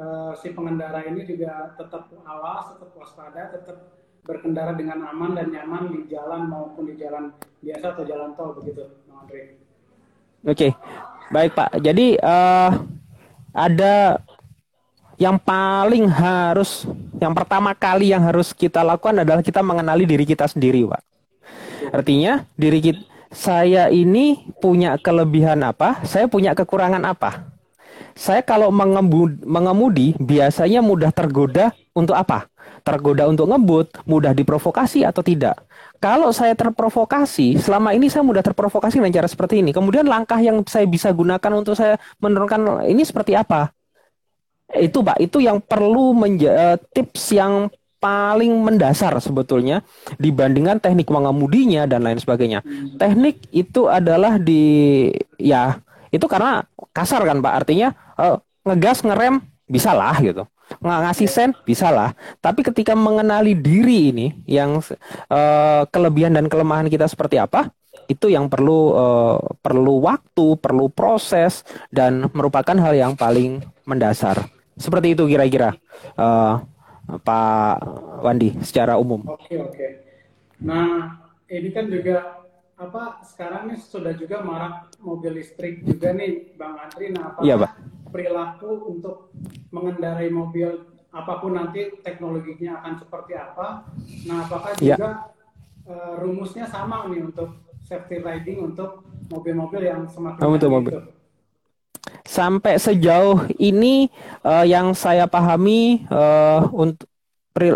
[0.00, 3.76] uh, si pengendara ini juga tetap awas, tetap waspada, tetap
[4.24, 8.88] berkendara dengan aman dan nyaman di jalan maupun di jalan biasa atau jalan tol begitu,
[9.08, 9.40] Bang Andre.
[9.40, 9.46] Oke,
[10.48, 10.70] okay.
[11.28, 11.70] baik Pak.
[11.84, 12.70] Jadi uh,
[13.52, 14.20] ada
[15.20, 16.88] yang paling harus,
[17.20, 21.02] yang pertama kali yang harus kita lakukan adalah kita mengenali diri kita sendiri, Pak.
[21.92, 27.59] Artinya diri kita, saya ini punya kelebihan apa, saya punya kekurangan apa
[28.14, 32.46] saya kalau mengemudi, mengemudi biasanya mudah tergoda untuk apa?
[32.80, 35.60] Tergoda untuk ngebut, mudah diprovokasi atau tidak?
[36.00, 39.70] Kalau saya terprovokasi, selama ini saya mudah terprovokasi dengan cara seperti ini.
[39.76, 43.68] Kemudian langkah yang saya bisa gunakan untuk saya menurunkan ini seperti apa?
[44.70, 47.68] Itu Pak, itu yang perlu menja- eh, tips yang
[48.00, 49.84] paling mendasar sebetulnya
[50.16, 52.64] dibandingkan teknik mengemudinya dan lain sebagainya.
[52.96, 55.76] Teknik itu adalah di ya
[56.10, 57.54] itu karena kasar kan Pak.
[57.64, 60.44] Artinya uh, ngegas ngerem bisa lah gitu.
[60.78, 66.86] Nggak ngasih sen bisa lah tapi ketika mengenali diri ini yang uh, kelebihan dan kelemahan
[66.86, 67.74] kita seperti apa
[68.06, 74.46] itu yang perlu uh, perlu waktu perlu proses dan merupakan hal yang paling mendasar.
[74.78, 75.74] Seperti itu kira-kira
[76.18, 76.62] uh,
[77.18, 77.76] Pak
[78.22, 79.26] Wandi secara umum.
[79.26, 79.86] Oke oke.
[80.62, 81.18] Nah
[81.50, 82.39] ini kan juga
[82.80, 87.12] apa sekarang ini sudah juga marak mobil listrik juga nih Bang Andri.
[87.12, 87.70] Nah, apakah iya, Pak.
[88.08, 89.16] perilaku untuk
[89.68, 93.84] mengendarai mobil apa pun nanti teknologinya akan seperti apa?
[94.24, 94.96] Nah, apakah iya.
[94.96, 95.10] juga
[95.92, 97.52] uh, rumusnya sama nih untuk
[97.84, 100.96] safety riding untuk mobil-mobil yang semakin oh, untuk mobil.
[102.24, 104.08] Sampai sejauh ini
[104.40, 107.04] uh, yang saya pahami uh, untuk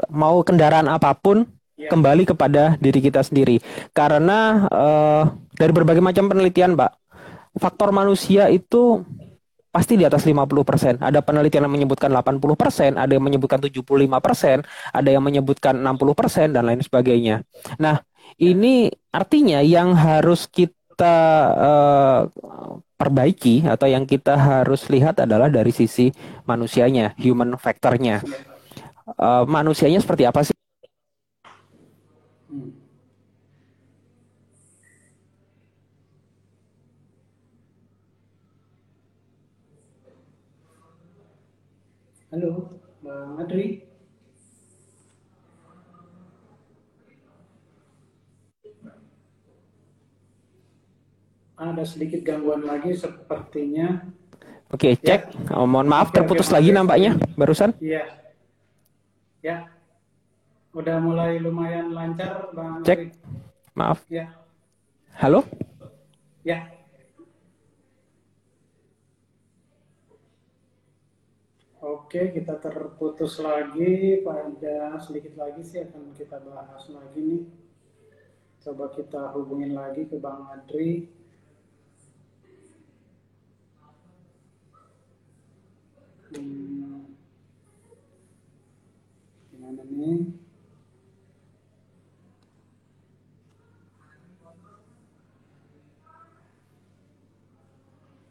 [0.09, 1.64] mau kendaraan apa pun Ya.
[1.91, 3.61] Kembali kepada diri kita sendiri.
[3.93, 6.93] Karena uh, dari berbagai macam penelitian, Pak,
[7.59, 9.03] faktor manusia itu
[9.75, 11.03] pasti di atas 50%.
[11.03, 14.63] Ada penelitian yang menyebutkan 80%, ada yang menyebutkan 75%,
[14.95, 17.43] ada yang menyebutkan 60% dan lain sebagainya.
[17.83, 17.99] Nah,
[18.39, 21.19] ini artinya yang harus kita
[21.59, 22.21] uh,
[22.95, 26.15] perbaiki atau yang kita harus lihat adalah dari sisi
[26.47, 28.23] manusianya, human factornya.
[29.19, 30.55] Uh, manusianya seperti apa sih?
[32.55, 32.71] Hmm.
[42.31, 43.83] Halo, Bang Adri.
[51.59, 54.15] Ada sedikit gangguan lagi sepertinya.
[54.71, 55.27] Oke, cek.
[55.27, 55.59] Ya.
[55.59, 56.79] Oh, mohon maaf terputus oke, lagi oke.
[56.79, 57.75] nampaknya barusan.
[57.83, 58.07] Iya.
[59.43, 59.74] Ya,
[60.75, 62.83] Udah mulai lumayan lancar, Bang.
[62.83, 63.15] Cek.
[63.79, 64.03] Maaf.
[64.11, 64.35] Ya.
[65.15, 65.47] Halo?
[66.43, 66.67] Ya.
[71.79, 77.43] Oke, kita terputus lagi pada sedikit lagi sih akan kita bahas lagi nih.
[78.59, 81.07] Coba kita hubungin lagi ke Bang Adri.
[86.35, 87.15] Hmm.
[89.55, 90.44] Gimana nih?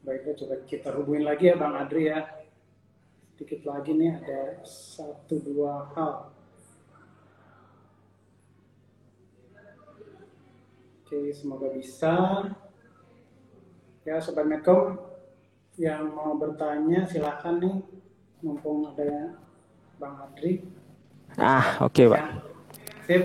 [0.04, 2.28] Baiklah coba kita hubungin lagi ya Bang Adri ya.
[3.34, 6.28] Sedikit lagi nih ada satu dua hal.
[11.04, 12.45] Oke, semoga bisa.
[14.04, 14.99] Ya Sobat Medcom
[15.80, 17.80] yang mau bertanya silahkan nih
[18.43, 19.39] mumpung ada
[19.95, 20.68] Bang Adri.
[21.39, 22.20] Ah, oke okay, Pak.
[22.20, 22.28] Ya.
[23.08, 23.24] Sip.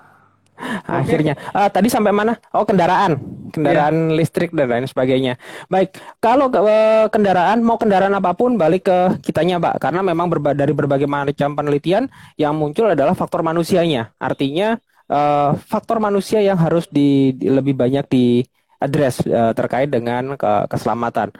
[1.00, 1.34] Akhirnya.
[1.34, 1.58] Okay.
[1.58, 2.36] Uh, tadi sampai mana?
[2.52, 3.43] Oh, kendaraan.
[3.54, 4.16] Kendaraan yeah.
[4.18, 5.38] listrik dan lain sebagainya.
[5.70, 10.50] Baik, kalau uh, kendaraan mau kendaraan apa pun balik ke kitanya, Pak, karena memang berba
[10.50, 14.10] dari berbagai macam penelitian yang muncul adalah faktor manusianya.
[14.18, 14.74] Artinya
[15.06, 18.42] uh, faktor manusia yang harus di, di lebih banyak di
[18.82, 21.30] address uh, terkait dengan ke keselamatan.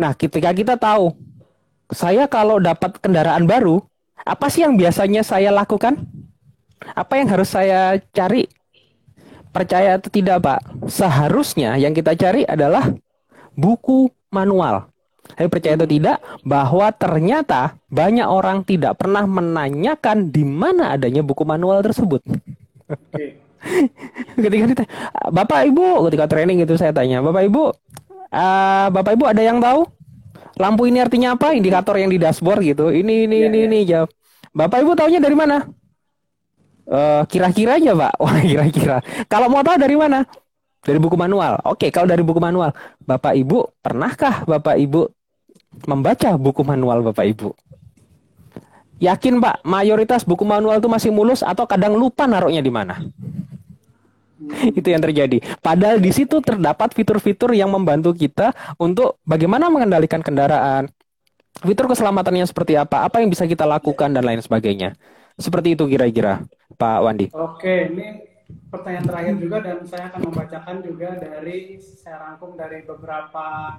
[0.00, 1.12] Nah, ketika kita tahu
[1.92, 3.84] saya kalau dapat kendaraan baru,
[4.24, 6.00] apa sih yang biasanya saya lakukan?
[6.96, 8.48] Apa yang harus saya cari?
[9.52, 10.88] Percaya atau tidak, Pak?
[10.88, 12.88] Seharusnya yang kita cari adalah
[13.52, 14.88] buku manual.
[15.36, 21.44] Saya percaya atau tidak bahwa ternyata banyak orang tidak pernah menanyakan di mana adanya buku
[21.46, 22.20] manual tersebut.
[22.88, 23.38] Okay.
[24.42, 24.90] ketika ditanya,
[25.30, 27.62] Bapak Ibu, ketika training itu saya tanya, Bapak Ibu,
[28.34, 29.86] uh, Bapak Ibu ada yang tahu
[30.58, 31.54] lampu ini artinya apa?
[31.54, 32.90] Indikator yang di dashboard gitu.
[32.90, 33.68] Ini ini yeah, ini yeah.
[33.68, 34.08] ini jawab.
[34.52, 35.64] Bapak Ibu taunya dari mana?
[36.82, 38.14] Uh, kira-kira aja pak
[38.50, 38.96] kira-kira.
[39.30, 40.26] Kalau mau tahu dari mana?
[40.82, 41.62] Dari buku manual.
[41.62, 42.74] Oke kalau dari buku manual.
[43.06, 45.06] Bapak ibu pernahkah bapak ibu
[45.86, 47.54] membaca buku manual bapak ibu?
[48.98, 52.98] Yakin pak mayoritas buku manual itu masih mulus atau kadang lupa naruhnya di mana?
[54.78, 55.38] Itu yang terjadi.
[55.62, 60.90] Padahal di situ terdapat fitur-fitur yang membantu kita untuk bagaimana mengendalikan kendaraan,
[61.62, 64.98] fitur keselamatannya seperti apa, apa yang bisa kita lakukan dan lain sebagainya.
[65.36, 66.44] Seperti itu kira-kira,
[66.76, 67.26] Pak Wandi.
[67.32, 68.06] Oke, ini
[68.68, 73.76] pertanyaan terakhir juga dan saya akan membacakan juga dari saya rangkum dari beberapa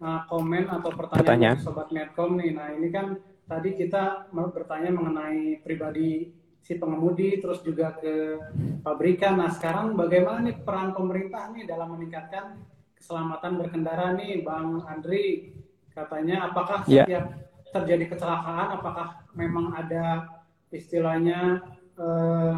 [0.00, 1.56] uh, komen atau pertanyaan, pertanyaan.
[1.60, 2.52] sobat Netcom nih.
[2.56, 8.36] Nah, ini kan tadi kita bertanya mengenai pribadi si pengemudi terus juga ke
[8.84, 9.40] pabrikan.
[9.40, 12.60] Nah, sekarang bagaimana nih peran pemerintah nih dalam meningkatkan
[12.96, 15.52] keselamatan berkendara nih, Bang Andri?
[15.92, 17.04] Katanya apakah yeah.
[17.08, 17.24] setiap
[17.68, 20.24] terjadi kecelakaan apakah memang ada
[20.72, 21.62] istilahnya
[21.96, 22.54] eh,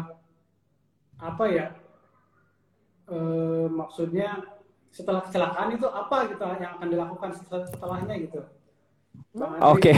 [1.21, 1.67] apa ya
[3.11, 4.41] eh, maksudnya
[4.91, 7.29] setelah kecelakaan itu apa gitu yang akan dilakukan
[7.71, 8.41] setelahnya gitu
[9.63, 9.95] Oke.
[9.95, 9.97] Okay.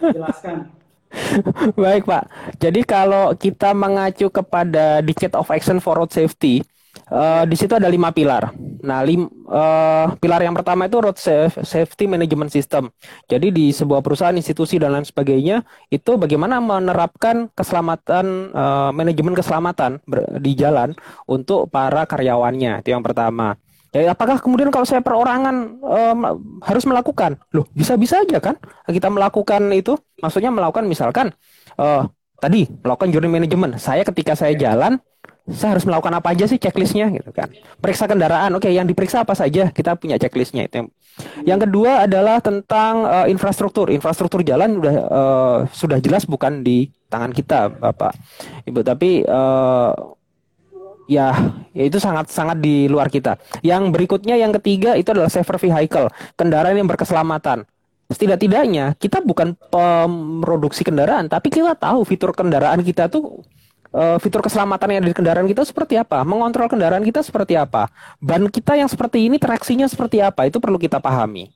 [0.00, 0.72] dijelaskan.
[1.84, 2.24] Baik Pak.
[2.56, 6.64] Jadi kalau kita mengacu kepada Decade of Action for Road Safety,
[7.12, 8.56] Uh, di situ ada lima pilar.
[8.80, 11.20] Nah, lim, uh, pilar yang pertama itu road
[11.60, 12.88] safety management system.
[13.28, 15.60] Jadi di sebuah perusahaan, institusi dan lain sebagainya
[15.92, 20.00] itu bagaimana menerapkan keselamatan uh, manajemen keselamatan
[20.40, 20.96] di jalan
[21.28, 22.80] untuk para karyawannya.
[22.80, 23.60] Itu yang pertama.
[23.92, 26.18] Ya, apakah kemudian kalau saya perorangan um,
[26.64, 27.36] harus melakukan?
[27.52, 28.56] Loh, bisa-bisa aja kan
[28.88, 30.00] kita melakukan itu.
[30.16, 31.28] Maksudnya melakukan misalkan
[31.76, 32.08] uh,
[32.42, 33.78] tadi melakukan journey management.
[33.78, 34.98] Saya ketika saya jalan
[35.46, 37.50] saya harus melakukan apa aja sih checklistnya gitu kan.
[37.78, 39.70] Periksa kendaraan oke yang diperiksa apa saja?
[39.70, 40.86] Kita punya checklistnya itu.
[41.42, 43.90] Yang kedua adalah tentang uh, infrastruktur.
[43.90, 48.14] Infrastruktur jalan sudah uh, sudah jelas bukan di tangan kita bapak.
[48.66, 49.92] Ibu tapi uh,
[51.10, 51.34] ya,
[51.74, 53.34] ya itu sangat sangat di luar kita.
[53.66, 56.06] Yang berikutnya yang ketiga itu adalah safer vehicle.
[56.38, 57.66] Kendaraan yang berkeselamatan
[58.12, 63.42] setidak-tidaknya kita bukan pemroduksi kendaraan tapi kita tahu fitur kendaraan kita tuh
[63.92, 67.88] uh, fitur keselamatan yang ada di kendaraan kita seperti apa, mengontrol kendaraan kita seperti apa,
[68.18, 71.52] ban kita yang seperti ini traksinya seperti apa, itu perlu kita pahami.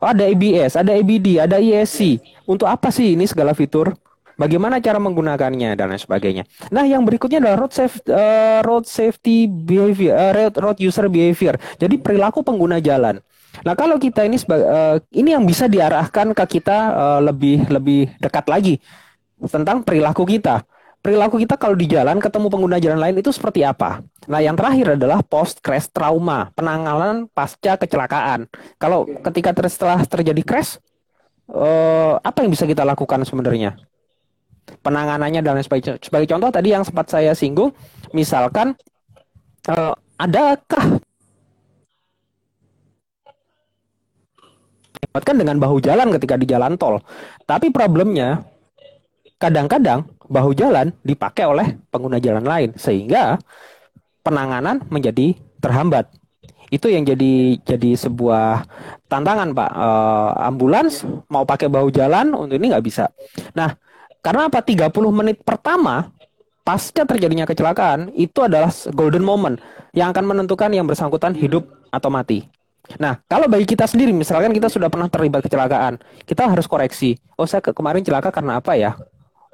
[0.00, 2.22] Oh, ada ABS, ada ABD, ada ESC.
[2.48, 3.92] Untuk apa sih ini segala fitur?
[4.40, 6.48] Bagaimana cara menggunakannya dan lain sebagainya.
[6.72, 11.60] Nah, yang berikutnya adalah road safety, uh, eh, road safety behavior, uh, road user behavior.
[11.76, 13.20] Jadi perilaku pengguna jalan.
[13.66, 18.46] Nah, kalau kita ini uh, ini yang bisa diarahkan ke kita uh, lebih lebih dekat
[18.46, 18.78] lagi
[19.40, 20.62] tentang perilaku kita
[21.00, 24.04] perilaku kita kalau di jalan ketemu pengguna jalan lain itu seperti apa?
[24.28, 28.46] Nah, yang terakhir adalah post crash trauma, penanganan pasca kecelakaan.
[28.76, 30.76] Kalau ketika ter setelah terjadi crash,
[31.48, 33.80] eh, apa yang bisa kita lakukan sebenarnya?
[34.84, 37.72] Penanganannya dan sebagai, sebagai contoh tadi yang sempat saya singgung,
[38.12, 38.76] misalkan
[39.72, 41.00] eh, adakah
[45.12, 47.00] kan dengan bahu jalan ketika di jalan tol.
[47.48, 48.44] Tapi problemnya
[49.40, 53.40] kadang-kadang bahu jalan dipakai oleh pengguna jalan lain sehingga
[54.22, 56.06] penanganan menjadi terhambat.
[56.70, 58.62] Itu yang jadi jadi sebuah
[59.10, 59.70] tantangan Pak.
[59.74, 59.88] E,
[60.46, 63.10] ambulans mau pakai bahu jalan untuk ini nggak bisa.
[63.58, 63.74] Nah,
[64.22, 64.62] karena apa?
[64.62, 66.14] 30 menit pertama
[66.62, 69.58] pasca terjadinya kecelakaan itu adalah golden moment
[69.90, 72.46] yang akan menentukan yang bersangkutan hidup atau mati.
[72.98, 77.14] Nah, kalau bagi kita sendiri, misalkan kita sudah pernah terlibat kecelakaan, kita harus koreksi.
[77.38, 78.98] Oh, saya ke kemarin celaka karena apa ya?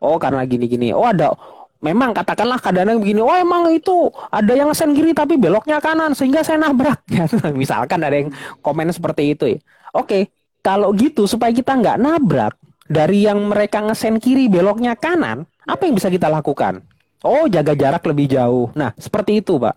[0.01, 0.93] oh karena gini-gini.
[0.93, 1.33] Oh ada
[1.81, 6.45] memang katakanlah kadang-kadang begini oh emang itu ada yang sen kiri tapi beloknya kanan sehingga
[6.45, 7.05] saya nabrak.
[7.61, 8.31] Misalkan ada yang
[8.61, 9.59] komen seperti itu ya.
[9.97, 12.55] Oke kalau gitu supaya kita nggak nabrak
[12.87, 16.83] dari yang mereka ngesen kiri beloknya kanan apa yang bisa kita lakukan
[17.27, 18.71] Oh, jaga jarak lebih jauh.
[18.73, 19.75] Nah, seperti itu, Pak.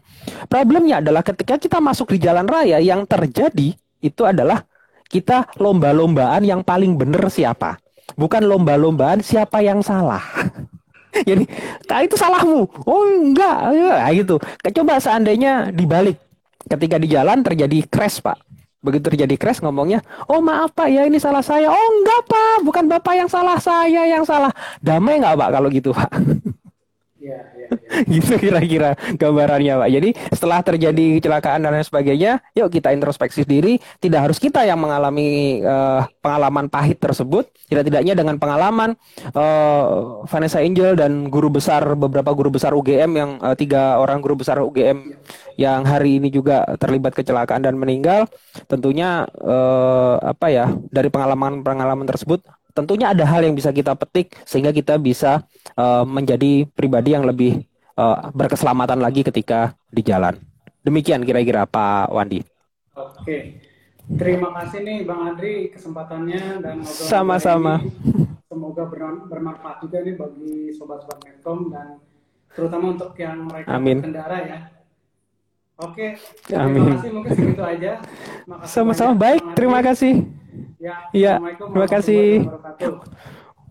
[0.47, 4.63] Problemnya adalah ketika kita masuk di jalan raya yang terjadi itu adalah
[5.09, 7.81] kita lomba-lombaan yang paling benar siapa.
[8.13, 10.21] Bukan lomba-lombaan siapa yang salah.
[11.27, 11.49] Jadi,
[11.89, 12.69] nah itu salahmu.
[12.85, 13.57] Oh, enggak.
[13.73, 14.37] Ya, gitu.
[14.61, 16.21] Coba seandainya dibalik.
[16.69, 18.37] Ketika di jalan terjadi crash, Pak.
[18.79, 19.99] Begitu terjadi crash ngomongnya,
[20.31, 21.67] oh maaf pak ya ini salah saya.
[21.67, 24.55] Oh enggak pak, bukan bapak yang salah, saya yang salah.
[24.79, 26.07] Damai nggak pak kalau gitu pak?
[27.19, 27.99] Ya, ya, ya.
[28.15, 29.89] gitu kira-kira gambarannya Pak.
[29.91, 33.75] Jadi setelah terjadi kecelakaan dan lain sebagainya, yuk kita introspeksi diri.
[33.99, 37.51] Tidak harus kita yang mengalami uh, pengalaman pahit tersebut.
[37.67, 38.95] Tidak-tidaknya dengan pengalaman
[39.35, 44.39] uh, Vanessa Angel dan guru besar beberapa guru besar UGM yang uh, tiga orang guru
[44.39, 45.19] besar UGM
[45.59, 48.31] yang hari ini juga terlibat kecelakaan dan meninggal.
[48.71, 52.47] Tentunya uh, apa ya dari pengalaman-pengalaman tersebut
[52.83, 55.43] tentunya ada hal yang bisa kita petik sehingga kita bisa
[55.75, 57.67] uh, menjadi pribadi yang lebih
[57.99, 60.39] uh, berkeselamatan lagi ketika di jalan.
[60.81, 62.39] Demikian kira-kira Pak Wandi.
[62.95, 63.59] Oke.
[64.09, 67.77] Terima kasih nih Bang Andri kesempatannya dan sama-sama.
[68.49, 68.89] Semoga
[69.29, 72.01] bermanfaat juga nih bagi sobat-sobat Medcom dan
[72.49, 74.01] terutama untuk yang mereka Amin.
[74.01, 74.59] kendara ya.
[75.79, 76.17] Oke.
[76.43, 77.91] Terima kasih mungkin segitu aja.
[78.65, 79.53] Sama-sama baik.
[79.53, 80.38] Terima kasih.
[80.79, 82.47] Ya, ya terima kasih.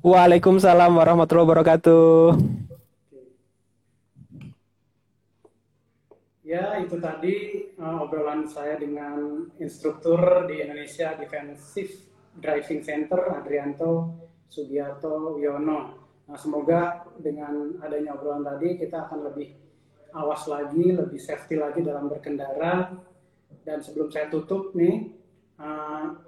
[0.05, 2.37] Waalaikumsalam warahmatullahi wabarakatuh.
[6.45, 7.35] Ya, itu tadi
[7.81, 10.21] uh, obrolan saya dengan instruktur
[10.53, 11.97] di Indonesia Defensive
[12.37, 14.13] Driving Center Adrianto
[14.53, 15.81] Sugiarto Wiono.
[16.29, 19.57] Nah, semoga dengan adanya obrolan tadi kita akan lebih
[20.13, 22.93] awas lagi, lebih safety lagi dalam berkendara.
[23.65, 25.09] Dan sebelum saya tutup nih,
[25.57, 26.28] uh,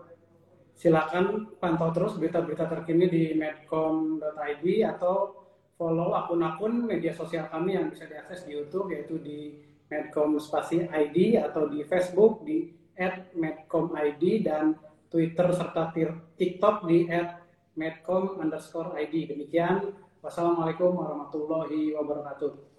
[0.80, 4.64] silakan pantau terus berita-berita terkini di medcom.id
[4.96, 5.44] atau
[5.76, 9.60] follow akun-akun media sosial kami yang bisa diakses di YouTube yaitu di
[9.92, 12.72] medcom spasi ID atau di Facebook di
[13.36, 14.72] @medcomid dan
[15.12, 15.92] Twitter serta
[16.40, 17.04] TikTok di
[17.76, 19.36] @medcom underscore ID.
[19.36, 19.92] Demikian,
[20.24, 22.69] wassalamualaikum warahmatullahi wabarakatuh.